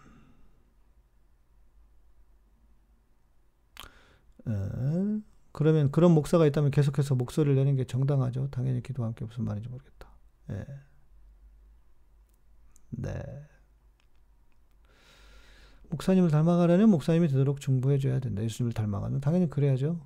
[4.48, 5.20] 에,
[5.52, 8.48] 그러면 그런 목사가 있다면 계속해서 목소리를 내는 게 정당하죠.
[8.50, 10.08] 당연히 기도와 함께 무슨 말인지 모르겠다.
[10.50, 10.66] 예.
[12.90, 13.22] 네.
[15.90, 18.42] 목사님을 닮아가려면 목사님이 되도록 중보해줘야 된다.
[18.42, 20.00] 예수님을 닮아가는 당연히 그래야죠.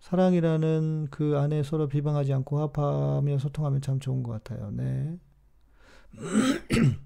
[0.00, 4.70] 사랑이라는 그 안에 서로 비방하지 않고 화합하며 소통하면 참 좋은 것 같아요.
[4.72, 5.18] 네.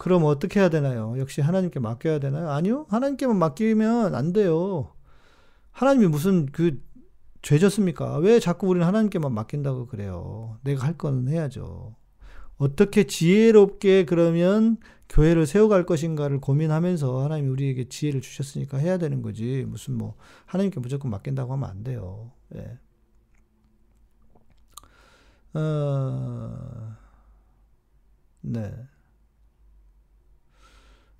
[0.00, 1.14] 그럼 어떻게 해야 되나요?
[1.18, 2.48] 역시 하나님께 맡겨야 되나요?
[2.50, 2.86] 아니요.
[2.88, 4.94] 하나님께만 맡기면 안 돼요.
[5.72, 6.82] 하나님이 무슨 그
[7.42, 8.16] 죄졌습니까?
[8.18, 10.58] 왜 자꾸 우리는 하나님께만 맡긴다고 그래요?
[10.64, 11.96] 내가 할 건 해야죠.
[12.56, 14.78] 어떻게 지혜롭게 그러면
[15.10, 19.66] 교회를 세워갈 것인가를 고민하면서 하나님이 우리에게 지혜를 주셨으니까 해야 되는 거지.
[19.68, 22.32] 무슨 뭐 하나님께 무조건 맡긴다고 하면 안 돼요.
[22.54, 22.78] 예.
[25.52, 26.96] 어,
[28.40, 28.72] 네.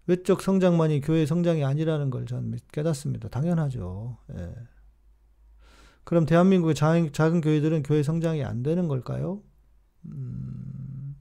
[0.06, 3.28] 외적 성장만이 교회 성장이 아니라는 걸 저는 깨닫습니다.
[3.28, 4.18] 당연하죠.
[4.36, 4.54] 예.
[6.04, 9.42] 그럼 대한민국의 작은, 작은, 교회들은 교회 성장이 안 되는 걸까요?
[10.06, 11.14] 음,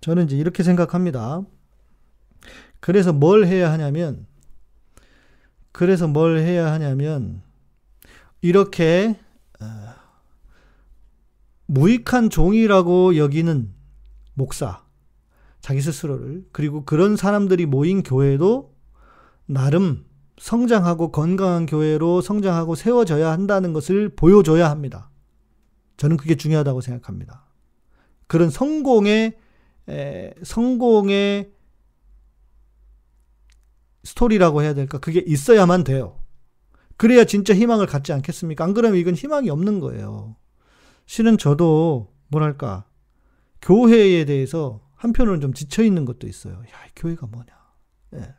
[0.00, 1.42] 저는 이제 이렇게 생각합니다.
[2.80, 4.26] 그래서 뭘 해야 하냐면,
[5.72, 7.42] 그래서 뭘 해야 하냐면,
[8.42, 9.18] 이렇게,
[9.60, 9.94] 어,
[11.66, 13.79] 무익한 종이라고 여기는
[14.40, 14.82] 목사,
[15.60, 18.74] 자기 스스로를, 그리고 그런 사람들이 모인 교회도
[19.44, 20.06] 나름
[20.38, 25.10] 성장하고 건강한 교회로 성장하고 세워져야 한다는 것을 보여줘야 합니다.
[25.98, 27.44] 저는 그게 중요하다고 생각합니다.
[28.26, 29.36] 그런 성공의,
[29.90, 31.52] 에, 성공의
[34.04, 34.98] 스토리라고 해야 될까?
[34.98, 36.18] 그게 있어야만 돼요.
[36.96, 38.64] 그래야 진짜 희망을 갖지 않겠습니까?
[38.64, 40.36] 안 그러면 이건 희망이 없는 거예요.
[41.04, 42.86] 실은 저도, 뭐랄까,
[43.62, 46.54] 교회에 대해서 한편으로는 좀 지쳐 있는 것도 있어요.
[46.54, 47.52] 야, 교회가 뭐냐.
[48.16, 48.34] 예.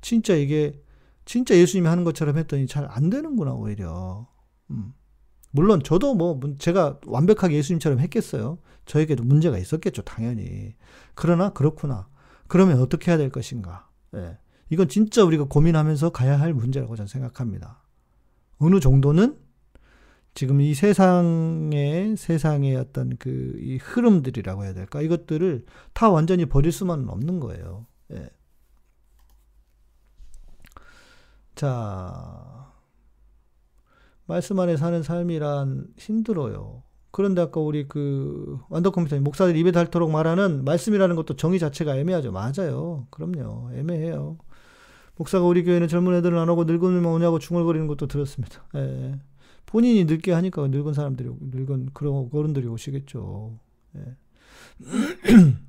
[0.00, 0.82] 진짜 이게
[1.24, 4.26] 진짜 예수님이 하는 것처럼 했더니 잘 안 되는구나 오히려.
[4.70, 4.92] 음.
[5.50, 8.58] 물론 저도 뭐 제가 완벽하게 예수님처럼 했겠어요.
[8.86, 10.74] 저에게도 문제가 있었겠죠, 당연히.
[11.14, 12.08] 그러나 그렇구나.
[12.48, 13.88] 그러면 어떻게 해야 될 것인가?
[14.14, 14.38] 예.
[14.70, 17.82] 이건 진짜 우리가 고민하면서 가야 할 문제라고 저는 생각합니다.
[18.58, 19.38] 어느 정도는
[20.34, 23.28] 지금 이 세상의 세상의 어떤 그
[23.60, 25.64] 이 흐름들이라고 해야 될까 이것들을
[25.94, 27.86] 다 완전히 버릴 수만은 없는 거예요.
[28.12, 28.28] 예.
[31.54, 32.72] 자
[34.26, 36.82] 말씀 안에 사는 삶이란 힘들어요.
[37.10, 42.32] 그런데 아까 우리 그 완더컴퓨터님 목사들 입에 닳도록 말하는 말씀이라는 것도 정의 자체가 애매하죠.
[42.32, 43.06] 맞아요.
[43.10, 43.70] 그럼요.
[43.74, 44.38] 애매해요.
[45.16, 48.64] 목사가 우리 교회는 젊은 애들은 안 오고 늙은이만 오냐고 중얼거리는 것도 들었습니다.
[48.76, 49.18] 예.
[49.66, 53.58] 본인이 늙게 하니까 늙은 사람들이 늙은 그런 어른들이 오시겠죠.
[53.96, 54.16] 예.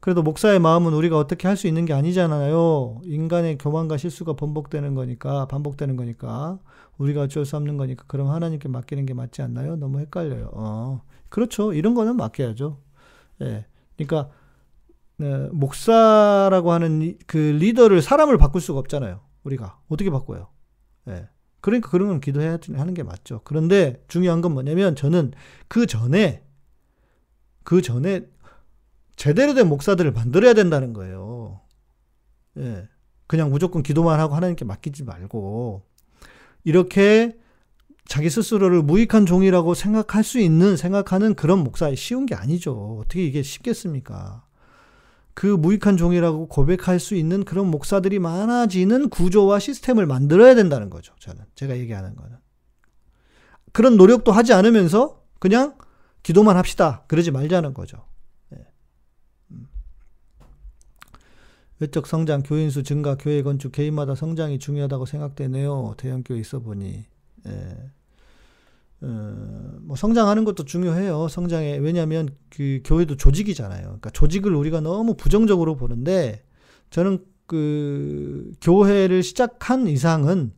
[0.00, 3.00] 그래도 목사의 마음은 우리가 어떻게 할 수 있는 게 아니잖아요.
[3.04, 6.58] 인간의 교만과 실수가 번복되는 거니까 반복되는 거니까
[6.98, 9.76] 우리가 어쩔 수 없는 거니까 그럼 하나님께 맡기는 게 맞지 않나요?
[9.76, 10.50] 너무 헷갈려요.
[10.54, 11.02] 어.
[11.28, 11.72] 그렇죠.
[11.72, 12.78] 이런 거는 맡겨야죠.
[13.42, 13.66] 예.
[13.96, 14.30] 그러니까
[15.18, 19.20] 네, 목사라고 하는 그 리더를 사람을 바꿀 수가 없잖아요.
[19.44, 20.48] 우리가 어떻게 바꿔요?
[21.08, 21.28] 예.
[21.62, 23.40] 그러니까 그런 건 기도해야 하는 게 맞죠.
[23.44, 25.32] 그런데 중요한 건 뭐냐면 저는
[25.68, 26.42] 그 전에
[27.62, 28.26] 그 전에
[29.16, 31.60] 제대로 된 목사들을 만들어야 된다는 거예요.
[32.58, 32.88] 예.
[33.28, 35.86] 그냥 무조건 기도만 하고 하나님께 맡기지 말고
[36.64, 37.38] 이렇게
[38.06, 42.98] 자기 스스로를 무익한 종이라고 생각할 수 있는 생각하는 그런 목사에 쉬운 게 아니죠.
[43.00, 44.44] 어떻게 이게 쉽겠습니까?
[45.34, 51.14] 그 무익한 종이라고 고백할 수 있는 그런 목사들이 많아지는 구조와 시스템을 만들어야 된다는 거죠.
[51.20, 52.36] 저는 제가 얘기하는 거는
[53.72, 55.76] 그런 노력도 하지 않으면서 그냥
[56.22, 57.04] 기도만 합시다.
[57.08, 58.04] 그러지 말자는 거죠.
[61.80, 65.94] 외적 성장, 교인수 증가, 교회 건축, 개인마다 성장이 중요하다고 생각되네요.
[65.96, 67.04] 대형교회 있어 보니.
[67.46, 67.92] 예.
[69.02, 71.28] 어, 뭐 성장하는 것도 중요해요.
[71.28, 73.82] 성장에 왜냐하면 그 교회도 조직이잖아요.
[73.82, 76.44] 그러니까 조직을 우리가 너무 부정적으로 보는데
[76.90, 80.52] 저는 그 교회를 시작한 이상은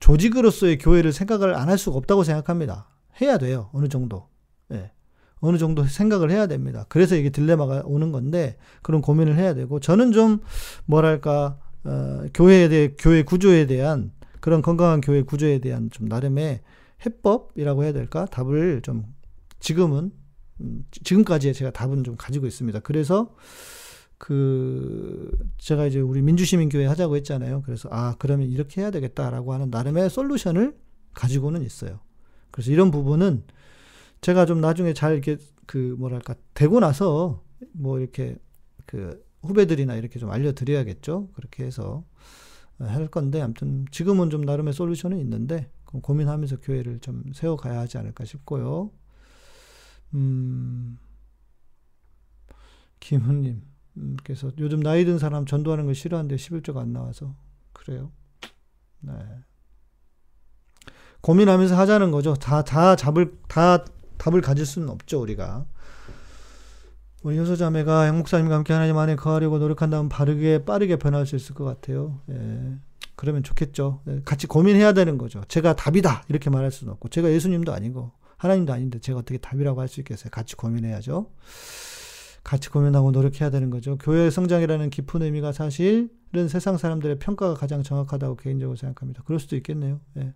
[0.00, 2.88] 조직으로서의 교회를 생각을 안 할 수가 없다고 생각합니다.
[3.20, 3.70] 해야 돼요.
[3.72, 4.28] 어느 정도.
[4.72, 4.92] 예.
[5.40, 6.84] 어느 정도 생각을 해야 됩니다.
[6.88, 10.40] 그래서 이게 딜레마가 오는 건데 그런 고민을 해야 되고 저는 좀
[10.84, 16.60] 뭐랄까 어, 교회에 대해 교회 구조에 대한 그런 건강한 교회 구조에 대한 좀 나름의
[17.04, 19.04] 해법이라고 해야 될까 답을 좀
[19.60, 20.12] 지금은
[20.60, 22.80] 음, 지금까지의 제가 답은 좀 가지고 있습니다.
[22.80, 23.34] 그래서
[24.18, 27.62] 그 제가 이제 우리 민주시민교회 하자고 했잖아요.
[27.62, 30.76] 그래서 아 그러면 이렇게 해야 되겠다라고 하는 나름의 솔루션을
[31.14, 32.00] 가지고는 있어요.
[32.50, 33.44] 그래서 이런 부분은
[34.20, 38.36] 제가 좀 나중에 잘 이렇게 그 뭐랄까 되고 나서 뭐 이렇게
[38.86, 41.28] 그 후배들이나 이렇게 좀 알려드려야겠죠.
[41.34, 42.04] 그렇게 해서
[42.78, 45.70] 할 건데 아무튼 지금은 좀 나름의 솔루션은 있는데
[46.02, 48.90] 고민하면서 교회를 좀 세워가야 하지 않을까 싶고요.
[50.14, 50.98] 음,
[53.00, 53.62] 김훈님
[54.24, 57.34] 께서 요즘 나이 든 사람 전도하는 거 싫어하는데 11조가 안 나와서
[57.72, 58.12] 그래요.
[59.00, 59.12] 네.
[61.20, 62.34] 고민하면서 하자는 거죠.
[62.34, 63.84] 다, 다 잡을, 다
[64.18, 65.66] 답을 가질 수는 없죠, 우리가.
[67.22, 72.20] 우리 효소자매가 행목사님과 함께 하나님 안에 거하려고 노력한다면 바르게, 빠르게 변할 수 있을 것 같아요.
[72.30, 72.78] 예.
[73.18, 74.00] 그러면 좋겠죠.
[74.06, 74.22] 예.
[74.24, 75.42] 같이 고민해야 되는 거죠.
[75.48, 76.22] 제가 답이다.
[76.28, 77.08] 이렇게 말할 수는 없고.
[77.08, 80.30] 제가 예수님도 아니고, 하나님도 아닌데, 제가 어떻게 답이라고 할 수 있겠어요.
[80.30, 81.28] 같이 고민해야죠.
[82.44, 83.98] 같이 고민하고 노력해야 되는 거죠.
[83.98, 89.24] 교회의 성장이라는 깊은 의미가 사실은 세상 사람들의 평가가 가장 정확하다고 개인적으로 생각합니다.
[89.24, 90.00] 그럴 수도 있겠네요.
[90.18, 90.32] 예.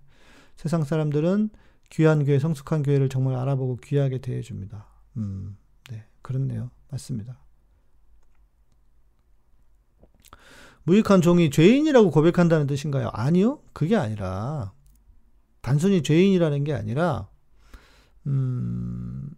[0.56, 1.50] 세상 사람들은
[1.90, 4.86] 귀한 교회, 성숙한 교회를 정말 알아보고 귀하게 대해줍니다.
[5.18, 5.56] 음,
[5.88, 6.70] 네, 그렇네요.
[6.90, 7.38] 맞습니다.
[10.84, 13.10] 무익한 종이 죄인이라고 고백한다는 뜻인가요?
[13.12, 13.60] 아니요.
[13.72, 14.72] 그게 아니라,
[15.60, 17.28] 단순히 죄인이라는 게 아니라,
[18.26, 19.30] 음,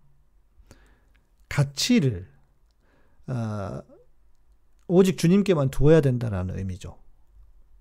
[1.49, 2.28] 가치를,
[3.26, 3.82] 어,
[4.86, 6.99] 오직 주님께만 두어야 된다는 의미죠.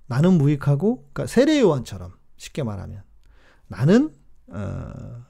[0.07, 3.03] 나는 무익하고, 그러니까 세례 요한처럼 쉽게 말하면
[3.68, 4.14] 나는
[4.47, 5.26] 어,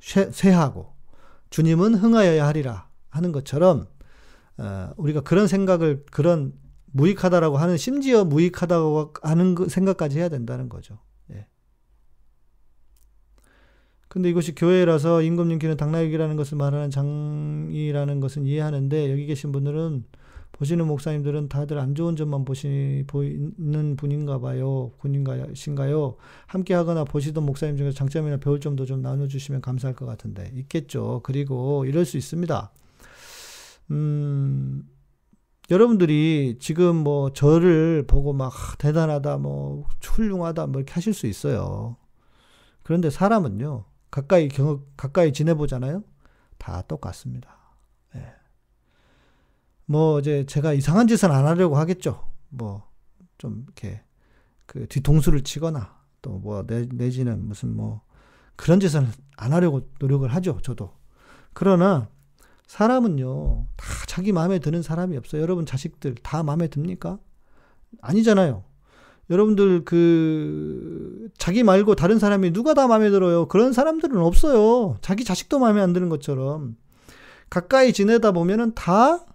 [0.00, 0.94] 쇠하고
[1.50, 3.86] 주님은 흥하여야 하리라 하는 것처럼
[4.58, 6.52] 어, 우리가 그런 생각을 그런
[6.92, 10.98] 무익하다라고 하는 심지어 무익하다고 하는 그 생각까지 해야 된다는 거죠.
[11.32, 11.46] 예.
[14.08, 20.04] 근데 이것이 교회라서 임금님께는 당나귀라는 것을 말하는 장이라는 것은 이해하는데 여기 계신 분들은
[20.52, 24.90] 보시는 목사님들은 다들 안 좋은 점만 보시, 보이는 분인가 봐요.
[24.98, 26.16] 군인가신가요?
[26.46, 30.50] 함께 하거나 보시던 목사님 중에 장점이나 배울 점도 좀 나눠주시면 감사할 것 같은데.
[30.54, 31.20] 있겠죠.
[31.22, 32.72] 그리고 이럴 수 있습니다.
[33.92, 34.82] 음,
[35.70, 41.96] 여러분들이 지금 뭐 저를 보고 막 대단하다, 뭐 훌륭하다, 뭐 이렇게 하실 수 있어요.
[42.82, 46.02] 그런데 사람은요, 가까이 경, 가까이 지내보잖아요?
[46.58, 47.56] 다 똑같습니다.
[49.86, 52.28] 뭐 이제 제가 이상한 짓은 안 하려고 하겠죠.
[52.50, 52.88] 뭐
[53.38, 54.02] 좀 이렇게
[54.66, 58.02] 그 뒤통수를 치거나 또 뭐 내지는 무슨 뭐
[58.56, 59.06] 그런 짓은
[59.36, 60.58] 안 하려고 노력을 하죠.
[60.62, 60.92] 저도.
[61.52, 62.08] 그러나
[62.68, 65.42] 사람은요 다 자기 마음에 드는 사람이 없어요.
[65.42, 67.18] 여러분 자식들 다 마음에 듭니까?
[68.00, 68.62] 아니잖아요.
[69.30, 73.48] 여러분들 그 자기 말고 다른 사람이 누가 다 마음에 들어요?
[73.48, 74.96] 그런 사람들은 없어요.
[75.02, 76.76] 자기 자식도 마음에 안 드는 것처럼
[77.50, 79.28] 가까이 지내다 보면은 다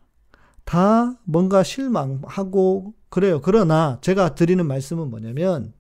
[0.66, 3.42] 다 뭔가 실망하고 그래요.
[3.42, 5.74] 그러나 제가 드리는 말씀은 뭐냐면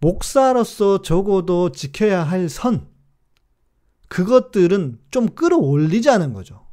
[0.00, 2.86] 목사로서 적어도 지켜야 할 선,
[4.08, 6.63] 그것들은 좀 끌어올리자는 거죠.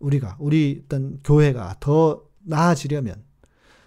[0.00, 3.22] 우리가, 우리 어떤 교회가 더 나아지려면.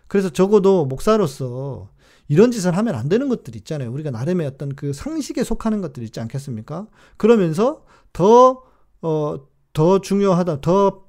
[0.07, 1.89] 그래서 적어도 목사로서
[2.28, 3.91] 이런 짓을 하면 안 되는 것들 있잖아요.
[3.91, 6.88] 우리가 나름의 어떤 그 상식에 속하는 것들 있지 않겠습니까?
[7.18, 8.64] 그러면서 더
[9.01, 11.03] 어, 더 중요하다, 더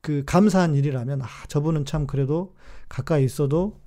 [0.00, 2.54] 그 감사한 일이라면, 아, 저분은 참 그래도
[2.88, 3.82] 가까이 있어도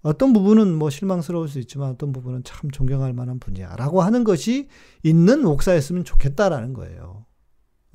[0.00, 3.76] 어떤 부분은 뭐 실망스러울 수 있지만 어떤 부분은 참 존경할 만한 분이야.
[3.76, 4.68] 라고 하는 것이
[5.02, 7.26] 있는 목사였으면 좋겠다라는 거예요.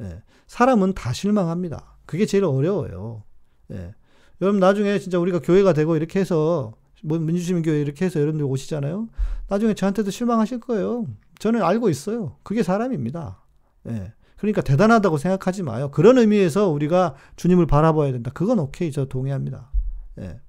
[0.01, 0.21] 예.
[0.53, 1.97] 사람은 다 실망합니다.
[2.05, 3.23] 그게 제일 어려워요.
[3.71, 3.95] 예.
[4.39, 9.09] 여러분 나중에 진짜 우리가 교회가 되고 이렇게 해서 뭐 민주시민 교회 이렇게 해서 여러분들 오시잖아요.
[9.47, 11.07] 나중에 저한테도 실망하실 거예요.
[11.39, 12.37] 저는 알고 있어요.
[12.43, 13.41] 그게 사람입니다.
[13.87, 14.13] 예.
[14.37, 15.89] 그러니까 대단하다고 생각하지 마요.
[15.89, 18.29] 그런 의미에서 우리가 주님을 바라봐야 된다.
[18.31, 18.91] 그건 오케이.
[18.91, 19.71] 저 동의합니다.
[20.19, 20.39] 예.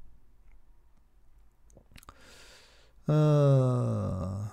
[3.11, 4.51] 어,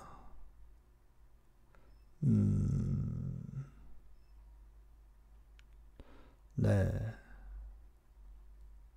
[2.24, 3.11] 음,
[6.54, 6.90] 네.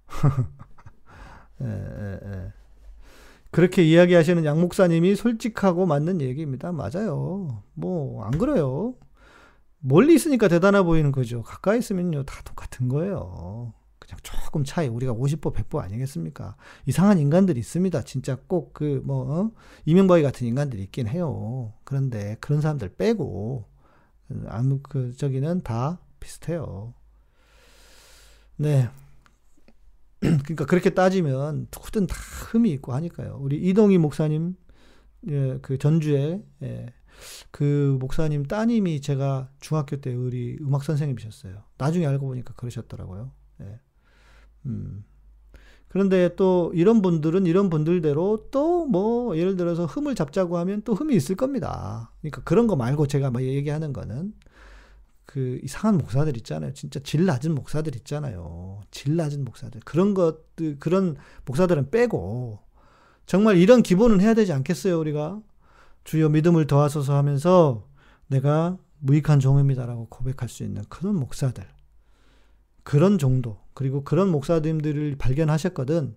[1.62, 2.54] 예, 예, 예.
[3.52, 6.74] 그렇게 이야기하시는 양 목사님이 솔직하고 맞는 얘기입니다.
[6.74, 7.64] 맞아요.
[7.74, 8.96] 뭐, 안 그래요.
[9.80, 11.42] 멀리 있으니까 대단해 보이는 거죠.
[11.42, 13.74] 가까이 있으면요, 다 똑같은 거예요.
[14.00, 14.90] 그냥 조금 차이.
[14.90, 16.58] 우리가 50보, 100보 아니겠습니까?
[16.86, 18.02] 이상한 인간들이 있습니다.
[18.02, 19.52] 진짜 꼭 그, 뭐, 어?
[19.86, 21.72] 이명박이 같은 인간들이 있긴 해요.
[21.86, 23.66] 그런데 그런 사람들 빼고,
[24.48, 26.94] 아무, 그, 저기는 다 비슷해요.
[28.58, 28.90] 네.
[30.20, 33.38] 그러니까 그렇게 따지면 누구든 다 흠이 있고 하니까요.
[33.42, 34.56] 우리 이동희 목사님,
[35.30, 36.94] 예, 그 전주에, 예,
[37.52, 41.64] 그 목사님 따님이 제가 중학교 때 우리 음악 선생님이셨어요.
[41.78, 43.32] 나중에 알고 보니까 그러셨더라고요.
[43.62, 43.80] 예.
[44.66, 45.04] 음.
[45.88, 51.16] 그런데 또 이런 분들은 이런 분들대로 또 뭐 예를 들어서 흠을 잡자고 하면 또 흠이
[51.16, 52.12] 있을 겁니다.
[52.22, 54.34] 그러니까 그런 거 말고 제가 막 얘기하는 거는
[55.36, 56.72] 그 이상한 목사들 있잖아요.
[56.72, 58.80] 진짜 질 낮은 목사들 있잖아요.
[58.90, 59.82] 질 낮은 목사들.
[59.84, 62.60] 그런 것들, 그런 목사들은 빼고
[63.26, 65.42] 정말 이런 기본은 해야 되지 않겠어요, 우리가?
[66.06, 67.86] 주여 믿음을 더하소서 하면서
[68.28, 71.68] 내가 무익한 종입니다라고 고백할 수 있는 그런 목사들.
[72.84, 73.60] 그런 정도.
[73.74, 76.16] 그리고 그런 목사님들을 발견하셨거든.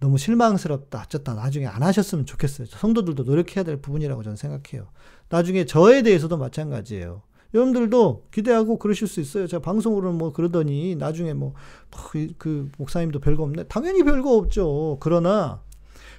[0.00, 1.02] 너무 실망스럽다.
[1.02, 2.68] 어쩌다 나중에 안 하셨으면 좋겠어요.
[2.70, 4.88] 성도들도 노력해야 될 부분이라고 저는 생각해요.
[5.28, 7.20] 나중에 저에 대해서도 마찬가지예요.
[7.54, 9.46] 여러분들도 기대하고 그러실 수 있어요.
[9.46, 11.54] 제가 방송으로는 뭐 그러더니 나중에 뭐,
[11.90, 13.64] 뭐그 목사님도 별거 없네.
[13.64, 14.98] 당연히 별거 없죠.
[15.00, 15.62] 그러나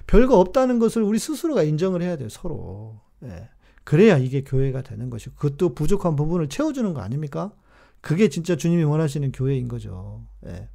[0.06, 2.28] 별거 없다는 것을 우리 스스로가 인정을 해야 돼요.
[2.28, 3.00] 서로.
[3.24, 3.48] 예.
[3.84, 7.52] 그래야 이게 교회가 되는 것이고 그것도 부족한 부분을 채워주는 거 아닙니까?
[8.00, 10.26] 그게 진짜 주님이 원하시는 교회인 거죠.
[10.46, 10.68] 예.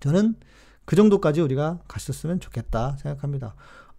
[0.00, 0.36] 저는
[0.84, 3.54] 그 정도까지 우리가 갔었으면 좋겠다 생각합니다.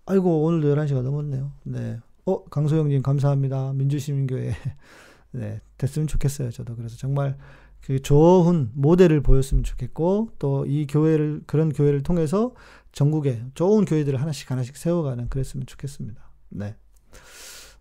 [0.06, 1.52] 아이고, 오늘도 11시가 넘었네요.
[1.64, 2.00] 네.
[2.26, 3.74] 어, 강소영님, 감사합니다.
[3.74, 4.54] 민주시민교회.
[5.34, 6.52] 네, 됐으면 좋겠어요.
[6.52, 6.76] 저도.
[6.76, 7.38] 그래서 정말
[7.82, 12.54] 그 좋은 모델을 보였으면 좋겠고, 또 이 교회를, 그런 교회를 통해서
[12.92, 16.22] 전국에 좋은 교회들을 하나씩 하나씩 세워가는 그랬으면 좋겠습니다.
[16.50, 16.76] 네.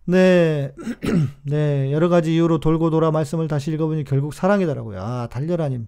[0.05, 0.73] 네,
[1.43, 4.99] 네, 여러 가지 이유로 돌고 돌아 말씀을 다시 읽어보니 결국 사랑이더라고요.
[4.99, 5.87] 아, 달려라님.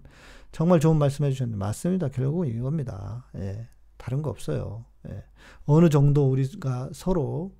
[0.52, 2.08] 정말 좋은 말씀 해주셨는데, 맞습니다.
[2.08, 3.26] 결국은 이겁니다.
[3.36, 4.84] 예, 다른 거 없어요.
[5.08, 5.24] 예,
[5.64, 7.56] 어느 정도 우리가 서로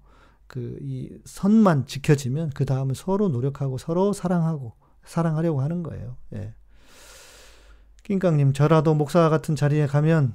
[0.55, 6.17] 그, 이 선만 지켜지면, 그 다음은 서로 노력하고, 서로 사랑하고, 사랑하려고 하는 거예요.
[6.33, 6.55] 예.
[8.05, 10.35] 낑깡님, 저라도 목사 같은 자리에 가면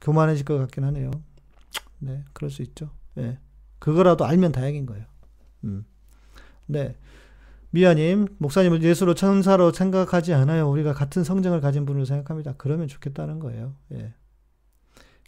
[0.00, 1.12] 교만해질 것 같긴 하네요.
[2.00, 2.90] 네, 그럴 수 있죠.
[3.18, 3.38] 예.
[3.78, 5.04] 그거라도 알면 다행인 거예요.
[5.62, 5.84] 음.
[6.66, 6.96] 네.
[7.70, 10.68] 미아님, 목사님을 예수로 천사로 생각하지 않아요.
[10.68, 12.54] 우리가 같은 성정을 가진 분으로 생각합니다.
[12.58, 13.76] 그러면 좋겠다는 거예요.
[13.92, 14.12] 예.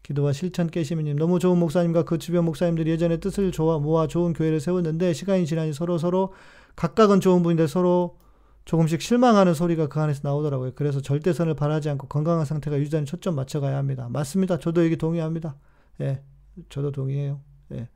[0.03, 4.61] 기도와 실천 깨시미님, 너무 좋은 목사님과 그 주변 목사님들이 예전에 뜻을 좋아 모아 좋은 교회를
[4.61, 6.33] 세웠는데 시간이 지나니 서로 서로
[6.77, 8.17] 각각은 좋은 분인데 서로
[8.65, 10.73] 조금씩 실망하는 소리가 그 안에서 나오더라고요.
[10.75, 14.09] 그래서 절대선을 바라지 않고 건강한 상태가 유지하는 초점 맞춰가야 합니다.
[14.11, 14.59] 맞습니다.
[14.59, 15.57] 저도 여기 동의합니다.
[16.01, 16.23] 예,
[16.69, 17.41] 저도 동의해요.
[17.73, 17.89] 예.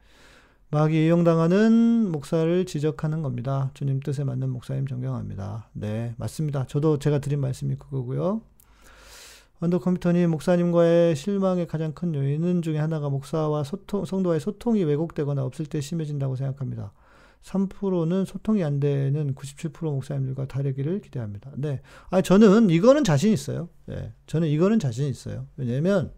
[0.71, 3.71] 마귀 이용당하는 목사를 지적하는 겁니다.
[3.75, 5.71] 주님 뜻에 맞는 목사님 존경합니다.
[5.73, 6.67] 네, 맞습니다.
[6.67, 8.43] 저도 제가 드린 말씀이 그거고요.
[9.61, 15.65] 언더 컴퓨터님 목사님과의 실망의 가장 큰 요인은 중에 하나가 목사와 소통, 성도와의 소통이 왜곡되거나 없을
[15.67, 16.93] 때 심해진다고 생각합니다.
[17.43, 21.53] 3%는 소통이 안 되는 97% 목사님들과 다르기를 기대합니다.
[21.57, 21.81] 네.
[22.11, 23.69] 아, 저는 이거는 자신 있어요.
[23.87, 24.13] 네.
[24.27, 25.47] 저는 이거는 자신 있어요.
[25.57, 26.13] 왜냐면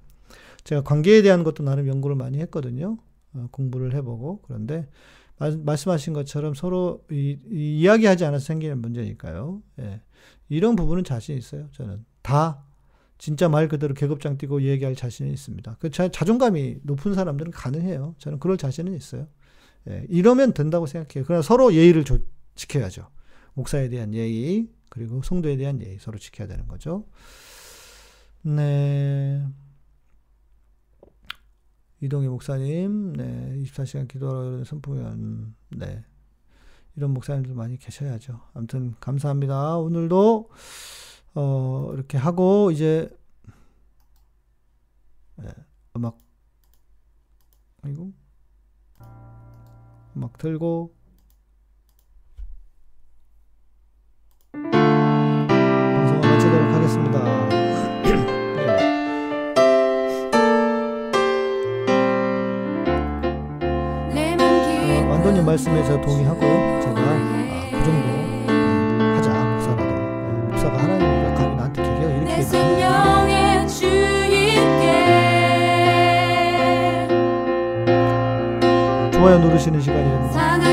[0.64, 2.98] 제가 관계에 대한 것도 나름 연구를 많이 했거든요.
[3.34, 4.88] 어, 공부를 해보고 그런데
[5.38, 9.62] 말씀하신 것처럼 서로 이, 이 야기하지 않아서 생기는 문제니까요.
[9.80, 10.00] 예.
[10.48, 11.68] 이런 부분은 자신 있어요.
[11.72, 12.64] 저는 다
[13.18, 15.76] 진짜 말 그대로 계급장 띄고 얘기할 자신이 있습니다.
[15.80, 18.14] 그 자, 자존감이 높은 사람들은 가능해요.
[18.18, 19.26] 저는 그럴 자신은 있어요.
[19.90, 20.06] 예.
[20.08, 21.24] 이러면 된다고 생각해요.
[21.26, 22.18] 그러나 서로 예의를 조,
[22.54, 23.08] 지켜야죠.
[23.54, 27.06] 목사에 대한 예의 그리고 성도에 대한 예의 서로 지켜야 되는 거죠.
[28.42, 29.44] 네.
[32.00, 36.04] 이동희 목사님, 네, 24시간 기도하라 선포연, 네.
[36.94, 38.40] 이런 목사님들 많이 계셔야죠.
[38.54, 39.78] 아무튼 감사합니다.
[39.78, 40.48] 오늘도
[41.34, 43.08] 어, 이렇게 하고 이제
[45.36, 45.48] 네,
[45.96, 46.18] 음악
[47.82, 48.12] 아이고
[50.16, 50.94] 음악 틀고
[54.52, 57.48] 방송을 마치도록 하겠습니다.
[64.12, 64.36] 네.
[65.00, 66.80] 어, 완도님 말씀에 제가 동의하고요.
[66.82, 68.17] 제가 아, 그 정도
[79.28, 80.67] 좋아요 누르시는 시간이 됩니다.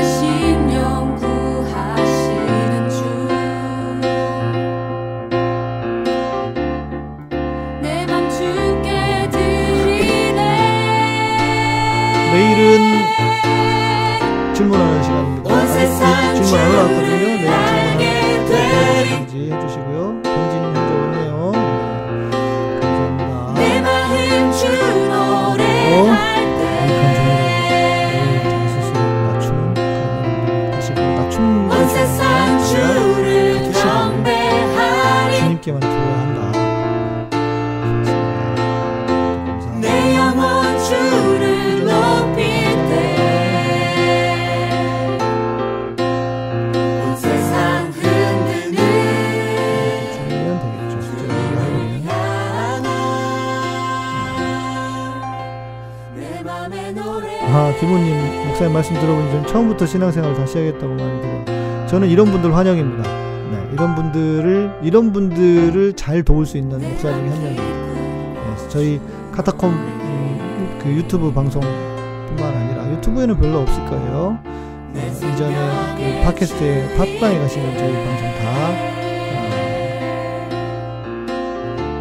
[58.56, 61.86] 목사님 말씀 들어보니 전 처음부터 신앙생활 다시 해야겠다고 많이 들어.
[61.86, 63.02] 저는 이런 분들 환영입니다.
[63.50, 67.62] 네, 이런 분들을 이런 분들을 잘 도울 수 있는 목사 중에 한 명입니다.
[67.62, 68.98] 네, 저희
[69.32, 74.38] 카타콤 음, 그 유튜브 방송뿐만 아니라 유튜브에는 별로 없을 거예요.
[74.42, 75.54] 어, 이전에
[75.98, 78.70] 그 팟캐스트에 팟빵에 가시면 저희 방송 다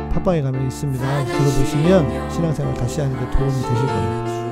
[0.08, 1.26] 어, 팟빵에 가면 있습니다.
[1.26, 4.45] 들어보시면 신앙생활 다시 하는 데 도움이 되실 거예요.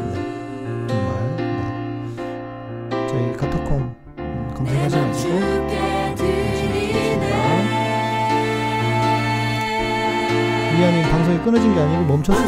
[10.84, 12.42] 이하님 방송이 끊어진 게 아니고 멈췄을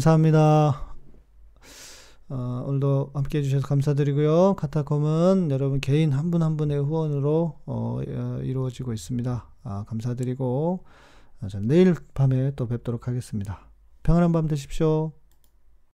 [0.00, 0.94] 감사합니다.
[2.30, 4.54] 어, 오늘도 함께 해주셔서 감사드리고요.
[4.56, 9.46] 카타콤은 여러분 개인 한 분 한 분의 후원으로 어, 어, 이루어지고 있습니다.
[9.62, 10.84] 아, 감사드리고
[11.42, 13.60] 아, 내일 밤에 또 뵙도록 하겠습니다.
[14.02, 15.12] 평안한 밤 되십시오.